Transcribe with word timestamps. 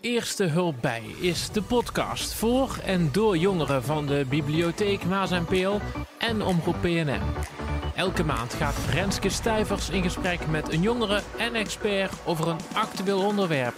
Eerste 0.00 0.44
Hulp 0.44 0.74
Bij 0.80 1.02
is 1.20 1.50
de 1.50 1.62
podcast 1.62 2.34
voor 2.34 2.78
en 2.84 3.08
door 3.12 3.36
jongeren 3.36 3.82
van 3.82 4.06
de 4.06 4.26
Bibliotheek 4.28 5.04
Maas 5.04 5.30
en 5.30 5.44
Peel 5.44 5.80
en 6.18 6.42
Omroep 6.42 6.76
PNM. 6.80 7.20
Elke 7.96 8.24
maand 8.24 8.54
gaat 8.54 8.74
Renske 8.90 9.28
Stijvers 9.28 9.90
in 9.90 10.02
gesprek 10.02 10.46
met 10.46 10.72
een 10.72 10.82
jongere 10.82 11.22
en 11.38 11.54
expert 11.54 12.12
over 12.26 12.48
een 12.48 12.58
actueel 12.74 13.26
onderwerp. 13.26 13.74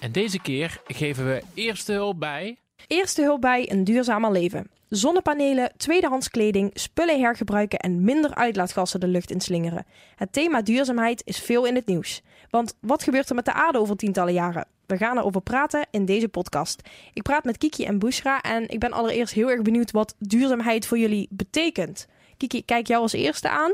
En 0.00 0.12
deze 0.12 0.40
keer 0.40 0.80
geven 0.86 1.26
we 1.26 1.42
Eerste 1.54 1.92
Hulp 1.92 2.18
bij... 2.18 2.58
Eerste 2.86 3.22
hulp 3.22 3.40
bij 3.40 3.70
een 3.70 3.84
duurzamer 3.84 4.32
leven. 4.32 4.70
Zonnepanelen, 4.88 5.72
tweedehands 5.76 6.30
kleding, 6.30 6.70
spullen 6.72 7.20
hergebruiken 7.20 7.78
en 7.78 8.04
minder 8.04 8.34
uitlaatgassen 8.34 9.00
de 9.00 9.08
lucht 9.08 9.30
inslingeren. 9.30 9.86
Het 10.16 10.32
thema 10.32 10.62
duurzaamheid 10.62 11.22
is 11.24 11.38
veel 11.38 11.64
in 11.64 11.74
het 11.74 11.86
nieuws. 11.86 12.22
Want 12.50 12.74
wat 12.80 13.02
gebeurt 13.02 13.28
er 13.28 13.34
met 13.34 13.44
de 13.44 13.52
aarde 13.52 13.78
over 13.78 13.96
tientallen 13.96 14.32
jaren? 14.32 14.73
We 14.86 14.96
gaan 14.96 15.18
erover 15.18 15.40
praten 15.40 15.86
in 15.90 16.04
deze 16.04 16.28
podcast. 16.28 16.88
Ik 17.12 17.22
praat 17.22 17.44
met 17.44 17.58
Kiki 17.58 17.84
en 17.84 17.98
Bushra 17.98 18.40
en 18.40 18.68
ik 18.68 18.78
ben 18.78 18.92
allereerst 18.92 19.34
heel 19.34 19.50
erg 19.50 19.62
benieuwd 19.62 19.90
wat 19.90 20.14
duurzaamheid 20.18 20.86
voor 20.86 20.98
jullie 20.98 21.26
betekent. 21.30 22.06
Kiki, 22.36 22.64
kijk 22.64 22.86
jou 22.86 23.02
als 23.02 23.12
eerste 23.12 23.48
aan. 23.48 23.72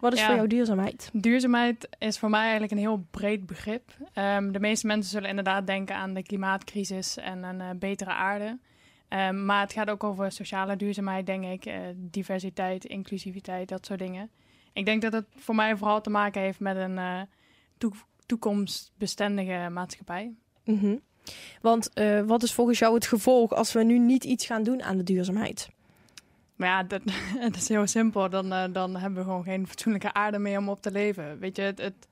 Wat 0.00 0.12
is 0.12 0.18
Ja. 0.20 0.26
voor 0.26 0.34
jou 0.34 0.46
duurzaamheid? 0.48 1.10
Duurzaamheid 1.12 1.88
is 1.98 2.18
voor 2.18 2.30
mij 2.30 2.40
eigenlijk 2.42 2.72
een 2.72 2.78
heel 2.78 3.04
breed 3.10 3.46
begrip. 3.46 3.90
Ehm, 4.12 4.52
de 4.52 4.60
meeste 4.60 4.86
mensen 4.86 5.10
zullen 5.10 5.28
inderdaad 5.28 5.66
denken 5.66 5.94
aan 5.96 6.14
de 6.14 6.22
klimaatcrisis 6.22 7.16
en 7.16 7.42
een 7.42 7.60
eh, 7.60 7.68
betere 7.76 8.10
aarde. 8.10 8.58
Ehm, 9.08 9.44
maar 9.44 9.60
het 9.60 9.72
gaat 9.72 9.90
ook 9.90 10.04
over 10.04 10.32
sociale 10.32 10.76
duurzaamheid, 10.76 11.26
denk 11.26 11.44
ik. 11.44 11.66
eh, 11.66 11.78
diversiteit, 11.96 12.84
inclusiviteit, 12.84 13.68
dat 13.68 13.86
soort 13.86 13.98
dingen. 13.98 14.30
Ik 14.72 14.84
denk 14.84 15.02
dat 15.02 15.12
het 15.12 15.26
voor 15.36 15.54
mij 15.54 15.76
vooral 15.76 16.00
te 16.00 16.10
maken 16.10 16.40
heeft 16.42 16.60
met 16.60 16.76
een 16.76 16.98
eh, 16.98 17.20
toekomstbestendige 18.28 19.68
maatschappij. 19.72 20.34
Mhm. 20.64 20.96
Want 21.60 21.92
eh, 21.92 22.20
wat 22.20 22.42
is 22.42 22.54
volgens 22.54 22.78
jou 22.78 22.94
het 22.94 23.06
gevolg 23.06 23.52
als 23.52 23.72
we 23.72 23.82
nu 23.82 23.98
niet 23.98 24.24
iets 24.24 24.46
gaan 24.46 24.62
doen 24.62 24.82
aan 24.82 24.96
de 24.96 25.02
duurzaamheid? 25.02 25.68
Maar 26.56 26.68
ja, 26.68 26.82
dat, 26.82 27.02
het 27.46 27.56
is 27.56 27.68
heel 27.68 27.86
simpel. 27.86 28.30
Dan, 28.30 28.52
eh, 28.52 28.64
dan 28.72 28.96
hebben 28.96 29.18
we 29.18 29.24
gewoon 29.24 29.44
geen 29.44 29.66
fatsoenlijke 29.66 30.12
aarde 30.12 30.38
meer 30.38 30.58
om 30.58 30.68
op 30.68 30.82
te 30.82 30.90
leven. 30.90 31.38
Weet 31.38 31.56
je, 31.56 31.62
het, 31.62 31.78
het, 31.78 32.08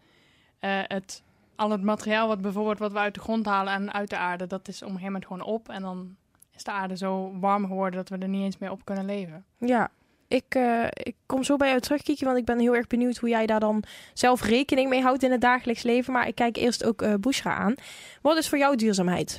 eh, 0.58 0.80
het, 0.82 1.22
al 1.56 1.70
het 1.70 1.82
materiaal 1.82 2.28
wat 2.28 2.40
bijvoorbeeld 2.40 2.78
wat 2.78 2.92
we 2.92 2.98
uit 2.98 3.14
de 3.14 3.20
grond 3.20 3.46
halen 3.46 3.72
en 3.72 3.92
uit 3.92 4.10
de 4.10 4.16
aarde, 4.16 4.46
dat 4.46 4.68
is 4.68 4.82
op 4.82 4.88
een 4.88 4.98
gegeven 4.98 5.12
moment 5.12 5.26
gewoon 5.26 5.54
op. 5.54 5.68
En 5.68 5.82
dan 5.82 6.16
is 6.54 6.64
de 6.64 6.70
aarde 6.70 6.96
zo 6.96 7.38
warm 7.38 7.66
geworden 7.66 7.96
dat 7.96 8.08
we 8.08 8.24
er 8.24 8.28
niet 8.28 8.44
eens 8.44 8.58
meer 8.58 8.70
op 8.70 8.84
kunnen 8.84 9.04
leven. 9.04 9.44
Ja, 9.58 9.90
ik, 10.28 10.44
eh, 10.48 10.86
ik 10.90 11.14
kom 11.26 11.44
zo 11.44 11.56
bij 11.56 11.68
jou 11.68 11.80
terug, 11.80 12.02
Kiki, 12.02 12.24
want 12.24 12.38
ik 12.38 12.44
ben 12.44 12.58
heel 12.58 12.74
erg 12.74 12.86
benieuwd 12.86 13.16
hoe 13.16 13.28
jij 13.28 13.46
daar 13.46 13.60
dan 13.60 13.82
zelf 14.14 14.42
rekening 14.42 14.88
mee 14.88 15.02
houdt 15.02 15.22
in 15.22 15.30
het 15.30 15.40
dagelijks 15.40 15.82
leven. 15.82 16.12
Maar 16.12 16.28
ik 16.28 16.34
kijk 16.34 16.56
eerst 16.56 16.84
ook 16.84 17.02
eh 17.02 17.14
Bushra 17.14 17.54
aan. 17.54 17.74
Wat 18.22 18.36
is 18.36 18.48
voor 18.48 18.58
jou 18.58 18.76
duurzaamheid? 18.76 19.38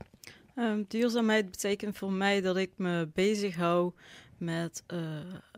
Ehm, 0.55 0.83
duurzaamheid 0.87 1.51
betekent 1.51 1.97
voor 1.97 2.11
mij 2.11 2.41
dat 2.41 2.57
ik 2.57 2.71
me 2.75 3.09
bezig 3.13 3.55
hou 3.55 3.91
met 4.37 4.83
eh, 4.87 4.99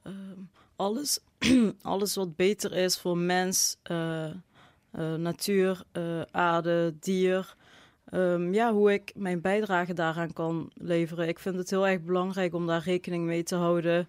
ehm, 0.04 0.40
alles, 0.76 1.20
alles 1.82 2.16
wat 2.16 2.36
beter 2.36 2.76
is 2.76 3.00
voor 3.00 3.18
mens, 3.18 3.78
natuur, 5.18 5.84
aarde, 6.32 6.96
dier. 7.00 7.56
Ehm, 8.10 8.54
ja, 8.54 8.74
hoe 8.74 8.94
ik 8.94 9.12
mijn 9.16 9.42
bijdrage 9.42 9.94
daaraan 9.94 10.34
kan 10.34 10.72
leveren. 10.74 11.28
Ik 11.28 11.40
vind 11.40 11.56
het 11.56 11.70
heel 11.70 11.88
erg 11.88 12.02
belangrijk 12.02 12.54
om 12.54 12.68
daar 12.68 12.84
rekening 12.84 13.26
mee 13.26 13.44
te 13.44 13.56
houden. 13.56 14.08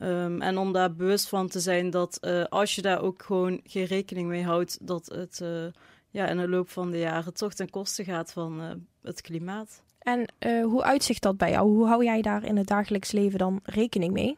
Ehm, 0.00 0.40
en 0.40 0.58
om 0.58 0.72
daar 0.72 0.94
bewust 0.94 1.28
van 1.28 1.48
te 1.48 1.60
zijn 1.60 1.90
dat 1.90 2.16
eh, 2.20 2.44
als 2.44 2.74
je 2.74 2.82
daar 2.82 3.02
ook 3.02 3.22
gewoon 3.22 3.60
geen 3.64 3.84
rekening 3.84 4.28
mee 4.28 4.44
houdt, 4.44 4.86
dat 4.86 5.06
het 5.06 5.40
eh, 5.40 5.66
ja, 6.10 6.26
in 6.28 6.36
de 6.36 6.48
loop 6.48 6.70
van 6.70 6.90
de 6.90 6.98
jaren 6.98 7.34
toch 7.34 7.54
ten 7.54 7.70
koste 7.70 8.04
gaat 8.04 8.32
van 8.32 8.60
eh, 8.60 8.70
het 9.02 9.20
klimaat. 9.20 9.82
En 9.98 10.26
hoe 10.62 10.82
uitzicht 10.82 11.22
dat 11.22 11.36
bij 11.36 11.50
jou? 11.50 11.68
Hoe 11.68 11.86
hou 11.86 12.04
jij 12.04 12.22
daar 12.22 12.44
in 12.44 12.56
het 12.56 12.66
dagelijks 12.66 13.10
leven 13.12 13.38
dan 13.38 13.60
rekening 13.64 14.12
mee? 14.12 14.36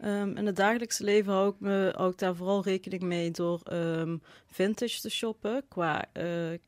Ehm, 0.00 0.36
in 0.36 0.46
het 0.46 0.56
dagelijkse 0.56 1.04
leven 1.04 1.32
hou 1.32 1.48
ik, 1.48 1.54
me, 1.58 1.92
hou 1.96 2.10
ik 2.10 2.18
daar 2.18 2.36
vooral 2.36 2.62
rekening 2.62 3.02
mee 3.02 3.30
door 3.30 3.60
ehm, 3.64 4.16
vintage 4.46 5.00
te 5.00 5.10
shoppen 5.10 5.62
qua 5.68 6.04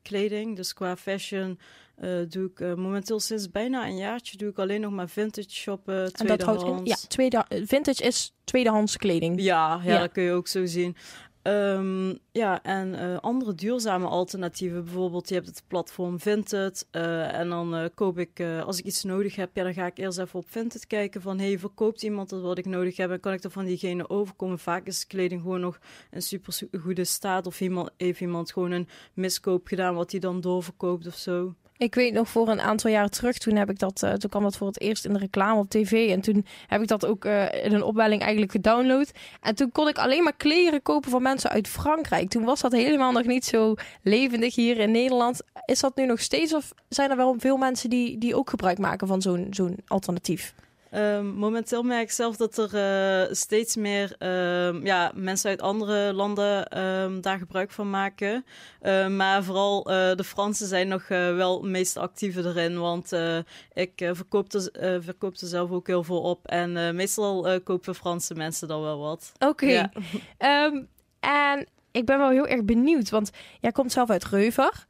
kleding. 0.03 0.57
Dus 0.57 0.73
qua 0.73 0.97
fashion 0.97 1.59
eh, 1.97 2.11
doe 2.29 2.47
ik 2.51 2.61
eh, 2.61 2.75
momenteel 2.75 3.21
sinds 3.21 3.51
bijna 3.51 3.87
een 3.87 3.97
jaartje 3.97 4.37
doe 4.37 4.49
ik 4.49 4.59
alleen 4.59 4.81
nog 4.81 4.93
maar 4.93 5.09
vintage 5.09 5.51
shoppen, 5.51 6.13
En 6.13 6.27
dat 6.27 6.43
houdt 6.43 6.63
in, 6.63 6.81
ja, 6.85 6.97
tweede, 7.09 7.45
vintage 7.49 8.03
is 8.03 8.35
tweedehands 8.45 8.97
kleding. 8.97 9.41
Ja, 9.43 9.81
ja, 9.85 9.93
Ja. 9.93 9.99
dat 9.99 10.13
kun 10.13 10.23
je 10.23 10.33
ook 10.33 10.49
zo 10.49 10.65
zien. 10.65 10.97
Ehm, 11.43 12.15
ja, 12.33 12.63
en 12.63 12.95
eh, 12.95 13.17
andere 13.19 13.55
duurzame 13.55 14.07
alternatieven. 14.07 14.85
Bijvoorbeeld, 14.85 15.29
je 15.29 15.35
hebt 15.35 15.47
het 15.47 15.63
platform 15.67 16.21
Vinted. 16.21 16.87
en 16.91 17.49
dan 17.49 17.91
koop 17.95 18.19
ik, 18.19 18.41
als 18.41 18.79
ik 18.79 18.85
iets 18.85 19.03
nodig 19.05 19.37
heb, 19.37 19.51
ja, 19.57 19.63
dan 19.63 19.75
ga 19.75 19.87
ik 19.87 19.99
eerst 19.99 20.19
even 20.19 20.39
op 20.39 20.51
Vinted 20.51 20.87
kijken 20.87 21.23
van... 21.23 21.39
hey, 21.39 21.59
verkoopt 21.59 22.03
iemand 22.03 22.29
dat 22.29 22.43
wat 22.43 22.59
ik 22.59 22.67
nodig 22.67 22.97
heb 22.97 23.11
en 23.11 23.21
kan 23.21 23.33
ik 23.33 23.45
er 23.45 23.51
van 23.51 23.65
diegene 23.65 24.09
overkomen? 24.09 24.59
Vaak 24.59 24.87
is 24.87 25.07
kleding 25.07 25.41
gewoon 25.43 25.61
nog 25.61 25.79
in 26.11 26.23
super 26.23 26.53
goede 26.81 27.05
staat. 27.05 27.47
Of 27.47 27.61
iemand, 27.61 27.91
heeft 27.97 28.21
iemand 28.21 28.53
gewoon 28.53 28.71
een 28.71 28.89
miskoop 29.15 29.67
gedaan 29.67 29.95
wat 29.95 30.11
hij 30.11 30.21
dan 30.21 30.41
doorverkoopt 30.41 31.07
of 31.07 31.17
zo. 31.17 31.55
Ik 31.79 31.95
weet 31.95 32.13
nog 32.13 32.29
voor 32.29 32.49
een 32.49 32.61
aantal 32.61 32.91
jaren 32.91 33.11
terug, 33.11 33.39
toen, 33.39 33.57
heb 33.57 33.71
ik 33.71 33.79
dat, 33.79 34.03
eh, 34.03 34.13
toen 34.13 34.31
kwam 34.31 34.43
dat 34.43 34.57
voor 34.57 34.67
het 34.67 34.81
eerst 34.81 35.05
in 35.05 35.13
de 35.13 35.19
reclame 35.19 35.61
op 35.61 35.71
tv. 35.71 36.11
En 36.11 36.21
toen 36.21 36.47
heb 36.67 36.83
ik 36.83 36.89
dat 36.89 37.07
ook 37.07 37.25
eh, 37.25 37.65
in 37.65 37.73
een 37.73 37.83
opwelling 37.83 38.23
eigenlijk 38.23 38.53
gedownload. 38.53 39.11
En 39.41 39.55
toen 39.55 39.73
kon 39.73 39.89
ik 39.89 39.99
alleen 39.99 40.23
maar 40.23 40.37
kleren 40.37 40.83
kopen 40.83 41.11
van 41.11 41.23
mensen 41.23 41.51
uit 41.51 41.69
Frankrijk. 41.69 42.29
Toen 42.29 42.45
was 42.45 42.61
dat 42.61 42.73
helemaal 42.73 43.13
nog 43.13 43.25
niet 43.25 43.45
zo 43.45 43.75
levendig 44.03 44.55
hier 44.55 44.79
in 44.79 44.91
Nederland. 44.91 45.41
Is 45.65 45.81
dat 45.81 45.97
nu 45.97 46.07
nog 46.07 46.21
steeds 46.21 46.55
of 46.55 46.73
zijn 46.89 47.11
er 47.11 47.17
wel 47.17 47.35
veel 47.39 47.57
mensen 47.57 47.91
die, 47.91 48.19
die 48.19 48.37
ook 48.37 48.51
gebruik 48.51 48.79
maken 48.79 49.07
van 49.07 49.23
zo'n 49.23 49.47
zo'n 49.51 49.79
alternatief? 49.87 50.55
Ehm, 50.91 51.27
momenteel 51.27 51.83
merk 51.83 52.03
ik 52.03 52.11
zelf 52.11 52.37
dat 52.37 52.59
er 52.59 52.75
eh, 52.75 53.35
steeds 53.35 53.77
meer 53.77 54.15
ehm, 54.19 54.85
ja, 54.85 55.13
mensen 55.15 55.51
uit 55.51 55.63
andere 55.63 56.13
landen 56.13 56.69
ehm, 56.69 57.21
daar 57.21 57.39
gebruik 57.39 57.71
van 57.71 57.91
maken. 57.91 58.45
Maar 59.17 59.45
vooral 59.45 59.91
eh, 59.91 60.15
de 60.17 60.25
Fransen 60.25 60.67
zijn 60.67 60.89
nog 60.89 61.03
eh, 61.03 61.35
wel 61.35 61.63
het 61.63 61.71
meest 61.71 61.97
actieve 61.97 62.41
erin. 62.41 62.79
Want 62.79 63.13
ik 63.73 63.93
verkoop, 63.97 64.53
er, 64.53 65.03
verkoop 65.03 65.33
zelf 65.37 65.71
ook 65.71 65.87
heel 65.87 66.03
veel 66.03 66.21
op. 66.21 66.47
En 66.47 66.97
meestal 66.97 67.61
kopen 67.61 67.95
Franse 67.95 68.35
mensen 68.35 68.69
dan 68.69 68.83
wel 68.83 68.99
wat. 68.99 69.33
Oké. 69.39 69.67
Ja. 69.67 69.91
En 71.21 71.67
ik 71.91 72.05
ben 72.05 72.19
wel 72.19 72.31
heel 72.31 72.47
erg 72.47 72.65
benieuwd, 72.65 73.11
want 73.11 73.31
jij 73.61 73.73
komt 73.73 73.93
zelf 73.93 74.11
uit 74.11 74.25
Reuver. 74.25 74.87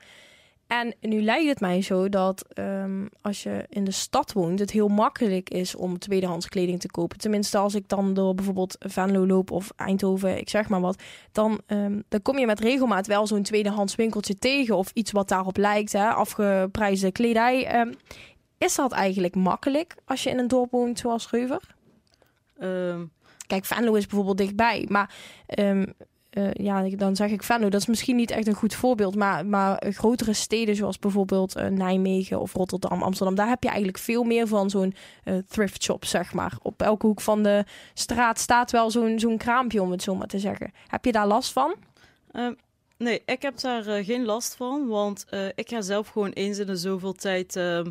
En 0.67 0.95
nu 1.01 1.23
lijkt 1.23 1.49
het 1.49 1.61
mij 1.61 1.83
zo 1.83 2.09
dat 2.09 2.45
ehm, 2.49 3.07
als 3.23 3.43
je 3.43 3.65
in 3.69 3.85
de 3.85 3.91
stad 3.91 4.33
woont, 4.33 4.59
het 4.59 4.71
heel 4.71 4.89
makkelijk 4.89 5.51
is 5.51 5.75
om 5.75 5.99
tweedehands 5.99 6.49
kleding 6.49 6.81
te 6.81 6.91
kopen. 6.91 7.19
Tenminste, 7.19 7.59
als 7.59 7.75
ik 7.75 7.89
dan 7.89 8.15
door 8.15 8.35
bijvoorbeeld 8.35 8.77
Venlo 8.79 9.27
loop 9.27 9.51
of 9.51 9.73
Eindhoven, 9.77 10.39
ik 10.39 10.49
zeg 10.49 10.69
maar 10.69 10.81
wat, 10.81 11.03
dan, 11.33 11.61
ehm, 11.67 12.01
dan 12.09 12.23
kom 12.23 12.39
je 12.39 12.47
met 12.47 12.61
regelmaat 12.61 13.07
wel 13.07 13.27
zo'n 13.27 13.43
tweedehands 13.43 13.95
winkeltje 13.95 14.35
tegen 14.35 14.77
of 14.77 14.91
iets 14.93 15.13
wat 15.13 15.29
daarop 15.29 15.57
lijkt, 15.57 15.93
hè, 15.93 16.09
afgeprijsde 16.09 17.13
kledij. 17.13 17.67
Ehm, 17.67 17.93
is 18.59 18.75
dat 18.75 18.93
eigenlijk 18.93 19.35
makkelijk 19.35 19.95
als 20.05 20.23
je 20.23 20.31
in 20.31 20.39
een 20.39 20.49
dorp 20.49 20.71
woont 20.71 20.99
zoals 20.99 21.31
Reuver? 21.31 21.75
Kijk, 23.47 23.65
Venlo 23.65 23.95
is 23.95 24.07
bijvoorbeeld 24.07 24.39
dichtbij. 24.39 24.87
Maar 24.89 25.15
eh, 26.37 26.51
ja, 26.53 26.89
dan 26.97 27.17
zeg 27.17 27.31
ik 27.31 27.43
Venlo. 27.43 27.69
Dat 27.69 27.81
is 27.81 27.87
misschien 27.87 28.17
niet 28.17 28.31
echt 28.31 28.47
een 28.47 28.55
goed 28.55 28.75
voorbeeld. 28.75 29.15
Maar, 29.15 29.47
maar 29.47 29.83
grotere 29.91 30.33
steden 30.33 30.77
zoals 30.77 30.99
bijvoorbeeld 30.99 31.57
eh, 31.57 31.67
Nijmegen 31.67 32.41
of 32.41 32.53
Rotterdam, 32.53 33.03
Amsterdam. 33.03 33.35
Daar 33.35 33.49
heb 33.49 33.63
je 33.63 33.69
eigenlijk 33.69 33.99
veel 33.99 34.25
meer 34.25 34.47
van 34.47 34.71
zo'n 34.71 34.95
eh, 35.25 35.35
thrift 35.49 35.83
shop, 35.83 36.05
zeg 36.05 36.33
maar. 36.33 36.53
Op 36.63 36.83
elke 36.83 37.07
hoek 37.07 37.21
van 37.21 37.43
de 37.43 37.65
straat 37.95 38.39
staat 38.39 38.71
wel 38.71 38.91
zo'n 38.91 39.19
zo'n 39.19 39.37
kraampje, 39.37 39.83
om 39.83 39.91
het 39.91 40.03
zo 40.03 40.15
maar 40.15 40.27
te 40.27 40.39
zeggen. 40.39 40.73
Heb 40.87 41.05
je 41.05 41.13
daar 41.13 41.27
last 41.27 41.53
van? 41.53 41.75
Ehm, 42.33 42.53
nee, 42.97 43.23
ik 43.27 43.43
heb 43.43 43.61
daar 43.61 44.05
geen 44.05 44.25
last 44.25 44.55
van, 44.55 44.87
want 44.87 45.27
ik 45.55 45.69
ga 45.69 45.81
zelf 45.81 46.09
gewoon 46.09 46.31
eens 46.31 46.59
in 46.59 46.67
de 46.67 46.77
zoveel 46.77 47.13
tijd 47.13 47.57
ehm, 47.57 47.91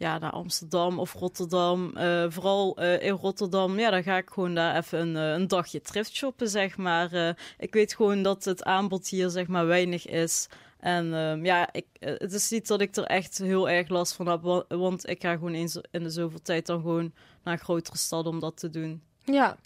ja, 0.00 0.18
naar 0.18 0.30
Amsterdam 0.30 0.98
of 0.98 1.12
Rotterdam. 1.12 1.96
Eh, 1.96 2.24
vooral 2.28 2.76
eh, 2.76 3.02
in 3.06 3.12
Rotterdam, 3.12 3.78
ja, 3.78 3.90
dan 3.90 4.02
ga 4.02 4.16
ik 4.16 4.30
gewoon 4.30 4.54
daar 4.54 4.76
even 4.76 4.98
een, 5.00 5.16
eh, 5.16 5.32
een 5.40 5.48
dagje 5.48 5.80
thrift 5.80 6.14
shoppen, 6.14 6.48
zeg 6.48 6.76
maar. 6.76 7.36
Ik 7.58 7.74
weet 7.74 7.94
gewoon 7.94 8.22
dat 8.22 8.44
het 8.44 8.64
aanbod 8.64 9.08
hier, 9.08 9.28
zeg 9.30 9.46
maar, 9.46 9.66
weinig 9.66 10.06
is. 10.06 10.48
En 10.78 11.14
ehm, 11.14 11.44
ja, 11.44 11.68
ik, 11.72 11.86
het 11.98 12.32
is 12.32 12.50
niet 12.50 12.66
dat 12.66 12.80
ik 12.80 12.96
er 12.96 13.04
echt 13.04 13.38
heel 13.38 13.68
erg 13.68 13.88
last 13.88 14.12
van 14.12 14.26
heb, 14.26 14.42
wa- 14.42 14.64
want 14.68 15.08
ik 15.08 15.22
ga 15.22 15.32
gewoon 15.32 15.54
eens 15.54 15.80
in 15.90 16.02
de 16.02 16.10
zoveel 16.10 16.42
tijd 16.42 16.66
dan 16.66 16.80
gewoon 16.80 17.12
naar 17.44 17.54
een 17.54 17.60
grotere 17.60 17.96
stad 17.96 18.26
om 18.26 18.40
dat 18.40 18.56
te 18.56 18.70
doen. 18.70 19.02
Ja. 19.24 19.56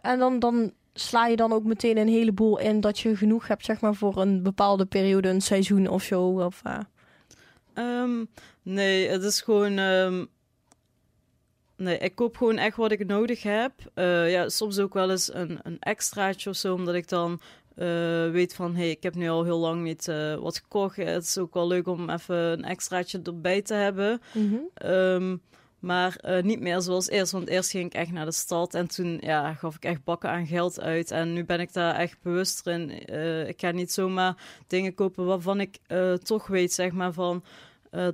En 0.00 0.18
dan, 0.18 0.38
dan 0.38 0.72
sla 0.92 1.26
je 1.26 1.36
dan 1.36 1.52
ook 1.52 1.64
meteen 1.64 1.96
een 1.98 2.08
heleboel 2.08 2.58
in 2.58 2.80
dat 2.80 2.98
je 2.98 3.16
genoeg 3.16 3.48
hebt, 3.48 3.64
zeg 3.64 3.80
maar, 3.80 3.94
voor 3.94 4.16
een 4.16 4.42
bepaalde 4.42 4.86
periode, 4.86 5.28
een 5.28 5.40
seizoen 5.40 5.88
of 5.88 6.02
zo. 6.02 6.22
Of, 6.22 6.62
eh, 7.74 7.84
Ehm, 7.84 8.24
nee, 8.62 9.08
het 9.08 9.22
is 9.22 9.40
gewoon. 9.40 9.78
ehm, 9.78 10.24
nee, 11.76 11.98
ik 11.98 12.14
koop 12.14 12.36
gewoon 12.36 12.56
echt 12.58 12.76
wat 12.76 12.92
ik 12.92 13.06
nodig 13.06 13.42
heb. 13.42 13.72
Eh, 13.94 14.30
ja, 14.30 14.48
soms 14.48 14.78
ook 14.78 14.94
wel 14.94 15.10
eens 15.10 15.34
een, 15.34 15.58
een 15.62 15.78
extraatje 15.80 16.50
of 16.50 16.56
zo, 16.56 16.74
omdat 16.74 16.94
ik 16.94 17.08
dan 17.08 17.40
eh, 17.76 18.30
weet 18.30 18.54
van... 18.54 18.74
hé, 18.74 18.80
hey, 18.80 18.90
ik 18.90 19.02
heb 19.02 19.14
nu 19.14 19.28
al 19.28 19.44
heel 19.44 19.58
lang 19.58 19.82
niet 19.82 20.08
eh, 20.08 20.34
wat 20.34 20.56
gekocht. 20.58 20.96
Het 20.96 21.22
is 21.24 21.38
ook 21.38 21.54
wel 21.54 21.66
leuk 21.66 21.86
om 21.86 22.10
even 22.10 22.36
een 22.36 22.64
extraatje 22.64 23.20
erbij 23.24 23.62
te 23.62 23.74
hebben. 23.74 24.20
Ehm, 24.74 25.36
maar 25.84 26.16
eh, 26.16 26.42
niet 26.42 26.60
meer 26.60 26.80
zoals 26.80 27.08
eerst. 27.08 27.32
Want 27.32 27.48
eerst 27.48 27.70
ging 27.70 27.86
ik 27.86 27.94
echt 27.94 28.12
naar 28.12 28.24
de 28.24 28.32
stad. 28.32 28.74
En 28.74 28.88
toen 28.88 29.18
ja, 29.20 29.54
gaf 29.54 29.76
ik 29.76 29.84
echt 29.84 30.04
bakken 30.04 30.30
aan 30.30 30.46
geld 30.46 30.80
uit. 30.80 31.10
En 31.10 31.32
nu 31.32 31.44
ben 31.44 31.60
ik 31.60 31.72
daar 31.72 31.94
echt 31.94 32.22
bewust 32.22 32.66
in. 32.66 32.90
Eh, 32.90 33.48
ik 33.48 33.60
ga 33.60 33.70
niet 33.70 33.92
zomaar 33.92 34.36
dingen 34.66 34.94
kopen 34.94 35.24
waarvan 35.26 35.60
ik 35.60 35.78
eh, 35.86 36.12
toch 36.12 36.46
weet, 36.46 36.72
zeg 36.72 36.92
maar, 36.92 37.12
van 37.12 37.44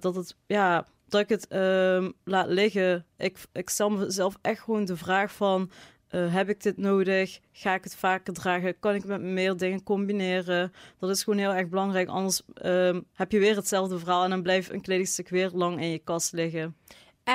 dat 0.00 0.14
het 0.14 0.36
ja. 0.46 0.86
Dat 1.08 1.20
ik 1.20 1.28
het 1.28 1.48
ehm, 1.48 2.10
laat 2.24 2.48
liggen. 2.48 3.06
Ik, 3.16 3.38
ik 3.52 3.68
stel 3.68 3.90
mezelf 3.90 4.38
echt 4.42 4.60
gewoon 4.60 4.84
de 4.84 4.96
vraag 4.96 5.32
van... 5.32 5.70
heb 6.08 6.48
ik 6.48 6.62
dit 6.62 6.76
nodig? 6.76 7.40
Ga 7.52 7.74
ik 7.74 7.84
het 7.84 7.94
vaker 7.94 8.32
dragen? 8.32 8.78
Kan 8.78 8.94
ik 8.94 9.04
met 9.04 9.20
meer 9.20 9.56
dingen 9.56 9.82
combineren? 9.82 10.72
Dat 10.98 11.10
is 11.10 11.22
gewoon 11.22 11.38
heel 11.38 11.54
erg 11.54 11.68
belangrijk. 11.68 12.08
Anders 12.08 12.42
ehm, 12.54 13.00
heb 13.14 13.32
je 13.32 13.38
weer 13.38 13.56
hetzelfde 13.56 13.98
verhaal... 13.98 14.24
en 14.24 14.30
dan 14.30 14.42
blijft 14.42 14.72
een 14.72 14.80
kledingstuk 14.80 15.28
weer 15.28 15.50
lang 15.52 15.80
in 15.80 15.90
je 15.90 15.98
kast 15.98 16.32
liggen. 16.32 16.76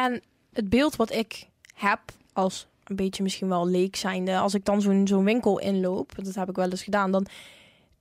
En 0.03 0.21
het 0.53 0.69
beeld 0.69 0.95
wat 0.95 1.11
ik 1.11 1.47
heb 1.73 1.99
als 2.33 2.67
een 2.83 2.95
beetje 2.95 3.23
misschien 3.23 3.47
wel 3.47 3.67
leek 3.67 3.95
zijnde, 3.95 4.37
als 4.37 4.53
ik 4.53 4.65
dan 4.65 4.81
zo'n 4.81 5.07
zo'n 5.07 5.23
winkel 5.23 5.59
inloop, 5.59 6.15
dat 6.15 6.35
heb 6.35 6.49
ik 6.49 6.55
wel 6.55 6.69
eens 6.69 6.83
gedaan, 6.83 7.11
dan, 7.11 7.25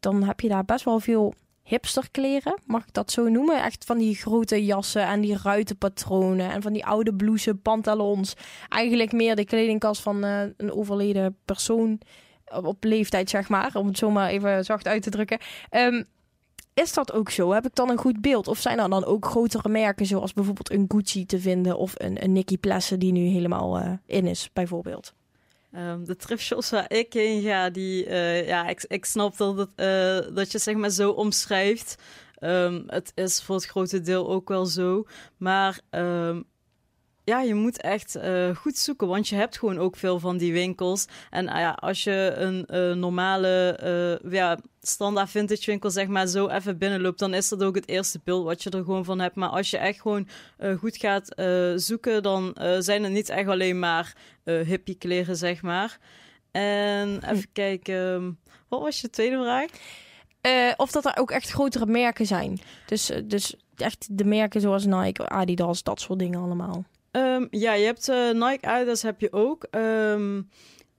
dan 0.00 0.22
heb 0.22 0.40
je 0.40 0.48
daar 0.48 0.64
best 0.64 0.84
wel 0.84 1.00
veel 1.00 1.34
hipsterkleren, 1.62 2.58
mag 2.66 2.82
ik 2.82 2.92
dat 2.92 3.10
zo 3.10 3.28
noemen? 3.28 3.62
Echt 3.62 3.84
van 3.84 3.98
die 3.98 4.14
grote 4.14 4.64
jassen 4.64 5.06
en 5.06 5.20
die 5.20 5.38
ruitenpatronen 5.42 6.50
en 6.50 6.62
van 6.62 6.72
die 6.72 6.86
oude 6.86 7.14
blouses, 7.14 7.54
pantalons. 7.62 8.34
Eigenlijk 8.68 9.12
meer 9.12 9.36
de 9.36 9.44
kledingkast 9.44 10.02
van 10.02 10.24
eh, 10.24 10.42
een 10.56 10.72
overleden 10.72 11.36
persoon 11.44 12.00
op, 12.62 12.84
leeftijd, 12.84 13.30
zeg 13.30 13.48
maar, 13.48 13.70
om 13.74 13.86
het 13.86 13.98
zo 13.98 14.10
maar 14.10 14.28
even 14.28 14.64
zacht 14.64 14.86
uit 14.86 15.02
te 15.02 15.10
drukken. 15.10 15.38
Ehm, 15.70 16.02
is 16.74 16.92
dat 16.92 17.12
ook 17.12 17.30
zo? 17.30 17.52
Heb 17.52 17.66
ik 17.66 17.74
dan 17.74 17.90
een 17.90 17.98
goed 17.98 18.20
beeld? 18.20 18.48
Of 18.48 18.58
zijn 18.58 18.78
er 18.78 18.88
dan 18.88 19.04
ook 19.04 19.26
grotere 19.26 19.68
merken, 19.68 20.06
zoals 20.06 20.32
bijvoorbeeld 20.32 20.70
een 20.70 20.84
Gucci 20.88 21.26
te 21.26 21.40
vinden 21.40 21.76
of 21.76 21.92
een, 21.96 22.24
een 22.24 22.32
Nicky 22.32 22.58
Plessen 22.58 22.98
die 22.98 23.12
nu 23.12 23.26
helemaal 23.26 23.78
eh, 23.78 23.92
in 24.06 24.26
is, 24.26 24.50
bijvoorbeeld? 24.52 25.14
Ehm, 25.72 26.04
de 26.04 26.16
thrift 26.16 26.70
waar 26.70 26.92
ik 26.92 27.12
heen 27.12 27.42
ga, 27.42 27.70
die, 27.70 28.06
eh, 28.06 28.46
ja, 28.46 28.68
ik, 28.68 28.84
ik 28.88 29.04
snap 29.04 29.36
dat, 29.36 29.56
het, 29.56 29.70
eh, 29.74 30.34
dat 30.34 30.52
je 30.52 30.58
zeg 30.58 30.74
maar 30.74 30.90
zo 30.90 31.10
omschrijft. 31.10 31.96
Ehm, 32.38 32.82
het 32.86 33.12
is 33.14 33.42
voor 33.42 33.54
het 33.54 33.66
grote 33.66 34.00
deel 34.00 34.28
ook 34.28 34.48
wel 34.48 34.66
zo. 34.66 35.04
Maar 35.36 35.80
ehm, 35.90 36.42
ja, 37.24 37.40
je 37.40 37.54
moet 37.54 37.80
echt 37.80 38.14
eh, 38.14 38.56
goed 38.56 38.78
zoeken, 38.78 39.08
want 39.08 39.28
je 39.28 39.36
hebt 39.36 39.58
gewoon 39.58 39.78
ook 39.78 39.96
veel 39.96 40.18
van 40.18 40.36
die 40.36 40.52
winkels. 40.52 41.06
En 41.30 41.48
ah 41.48 41.58
ja, 41.58 41.70
als 41.70 42.04
je 42.04 42.32
een 42.36 42.66
eh, 42.66 42.92
normale, 42.92 43.76
eh, 44.22 44.32
ja, 44.32 44.58
standaard 44.80 45.30
vintage 45.30 45.70
winkel 45.70 45.90
zeg 45.90 46.06
maar 46.06 46.26
zo 46.26 46.48
even 46.48 46.78
binnenloopt, 46.78 47.18
dan 47.18 47.34
is 47.34 47.48
dat 47.48 47.62
ook 47.62 47.74
het 47.74 47.88
eerste 47.88 48.20
beeld 48.24 48.44
wat 48.44 48.62
je 48.62 48.70
er 48.70 48.84
gewoon 48.84 49.04
van 49.04 49.18
hebt. 49.18 49.34
Maar 49.34 49.48
als 49.48 49.70
je 49.70 49.78
echt 49.78 50.00
gewoon 50.00 50.28
goed 50.78 50.96
gaat 50.96 51.34
zoeken, 51.76 52.22
dan 52.22 52.56
zijn 52.78 53.02
het 53.02 53.12
niet 53.12 53.28
echt 53.28 53.48
alleen 53.48 53.78
maar 53.78 54.16
hippie 54.44 54.94
kleren, 54.94 55.36
zeg 55.36 55.62
maar. 55.62 55.98
En 56.50 57.30
even 57.30 57.52
kijken, 57.52 58.38
wat 58.68 58.80
was 58.80 59.00
je 59.00 59.10
tweede 59.10 59.36
vraag? 59.36 59.70
Of 60.76 60.90
dat 60.90 61.04
er 61.04 61.16
ook 61.16 61.30
echt 61.30 61.50
grotere 61.50 61.86
merken 61.86 62.26
zijn. 62.26 62.58
Dus, 62.86 63.10
dus 63.24 63.54
echt 63.76 64.18
de 64.18 64.24
merken 64.24 64.60
zoals 64.60 64.84
Nike, 64.84 65.28
Adidas, 65.28 65.82
dat 65.82 66.00
soort 66.00 66.18
dingen 66.18 66.40
allemaal. 66.40 66.84
Ehm, 67.14 67.46
ja, 67.50 67.72
je 67.72 67.84
hebt 67.84 68.08
eh, 68.08 68.30
Nike 68.30 68.66
Adidas 68.66 69.02
heb 69.02 69.20
je 69.20 69.32
ook. 69.32 69.66
Ehm, 69.70 70.42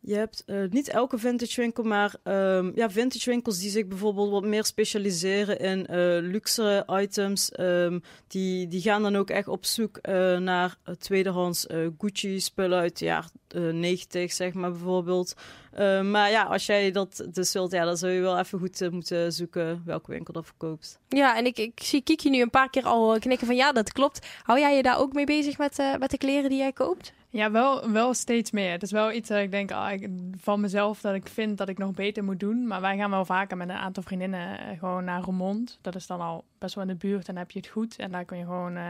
je 0.06 0.16
hebt 0.16 0.44
eh, 0.46 0.58
niet 0.70 0.90
elke 0.90 1.18
vintage 1.18 1.62
winkel, 1.62 1.84
maar 1.84 2.16
ehm, 2.24 2.72
ja, 2.76 2.90
vintage 2.90 3.30
winkels 3.30 3.60
die 3.60 3.70
zich 3.70 3.88
bijvoorbeeld 3.88 4.32
wat 4.32 4.44
meer 4.46 4.66
specialiseren 4.66 5.60
in 5.60 5.88
eh 5.88 5.98
luxe 6.22 6.84
items. 6.88 7.52
ehm, 7.52 8.00
die, 8.28 8.68
die 8.68 8.82
gaan 8.82 9.02
dan 9.02 9.16
ook 9.16 9.30
echt 9.30 9.48
op 9.48 9.66
zoek 9.66 9.98
eh, 9.98 10.38
naar 10.38 10.78
eh, 10.84 10.96
tweedehands 10.96 11.68
eh, 11.68 11.88
Gucci 11.98 12.40
spullen 12.40 12.80
uit 12.80 13.00
de 13.00 13.06
jaren 13.06 13.30
eh, 13.48 13.62
90, 13.62 14.34
zeg 14.34 14.54
maar 14.54 14.72
bijvoorbeeld. 14.72 15.34
Ehm, 15.74 16.12
maar 16.12 16.30
ja, 16.32 16.44
als 16.44 16.66
jij 16.66 16.92
dat 16.92 17.26
dus 17.30 17.54
wilt, 17.54 17.72
ja, 17.72 17.86
dan 17.86 17.98
zou 17.98 18.12
je 18.12 18.22
wel 18.22 18.40
even 18.40 18.60
goed 18.60 18.92
moeten 18.92 19.34
zoeken 19.34 19.82
welke 19.86 20.12
winkel 20.12 20.34
dat 20.34 20.46
verkoopt. 20.46 21.00
Ja, 21.10 21.38
en 21.38 21.46
ik, 21.46 21.58
ik 21.58 21.80
zie 21.84 22.02
Kiki 22.02 22.30
nu 22.30 22.42
een 22.42 22.50
paar 22.50 22.70
keer 22.70 22.84
al 22.84 23.20
knikken 23.20 23.48
van 23.48 23.56
ja, 23.56 23.72
dat 23.72 23.92
klopt. 23.92 24.28
Hou 24.44 24.60
jij 24.60 24.76
je 24.76 24.84
daar 24.84 25.00
ook 25.00 25.14
mee 25.14 25.26
bezig 25.26 25.58
met, 25.58 25.78
met 26.00 26.12
de 26.12 26.18
kleren 26.18 26.50
die 26.50 26.60
jij 26.60 26.74
koopt? 26.74 27.14
Ja, 27.36 27.52
wel, 27.52 27.92
wel 27.92 28.14
steeds 28.14 28.52
meer. 28.52 28.72
Het 28.72 28.84
is 28.84 28.92
wel 28.92 29.12
iets 29.12 29.30
dat 29.30 29.38
ik 29.42 29.52
denk 29.52 29.72
ah, 29.72 29.92
ik- 29.92 30.10
van 30.40 30.60
mezelf 30.62 31.02
dat 31.02 31.14
ik 31.16 31.28
vind 31.28 31.58
dat 31.58 31.70
ik 31.70 31.78
nog 31.78 31.92
beter 31.92 32.24
moet 32.24 32.40
doen. 32.40 32.68
Maar 32.68 32.82
wij 32.82 32.98
gaan 32.98 33.10
wel 33.10 33.26
vaker 33.26 33.58
met 33.58 33.70
een 33.70 33.76
aantal 33.76 34.04
vriendinnen 34.04 34.60
eh, 34.60 34.80
gewoon 34.80 35.04
naar 35.04 35.22
Roermond. 35.22 35.80
Dat 35.82 35.96
is 35.96 36.08
dan 36.08 36.22
al 36.22 36.44
best 36.60 36.76
wel 36.76 36.84
in 36.84 36.90
de 36.90 36.96
buurt 37.08 37.28
en 37.28 37.34
dan 37.34 37.44
heb 37.44 37.52
je 37.52 37.60
het 37.60 37.68
goed. 37.68 37.96
En 37.96 38.12
daar 38.12 38.26
kun 38.26 38.38
je 38.38 38.44
gewoon, 38.44 38.76
eh 38.76 38.84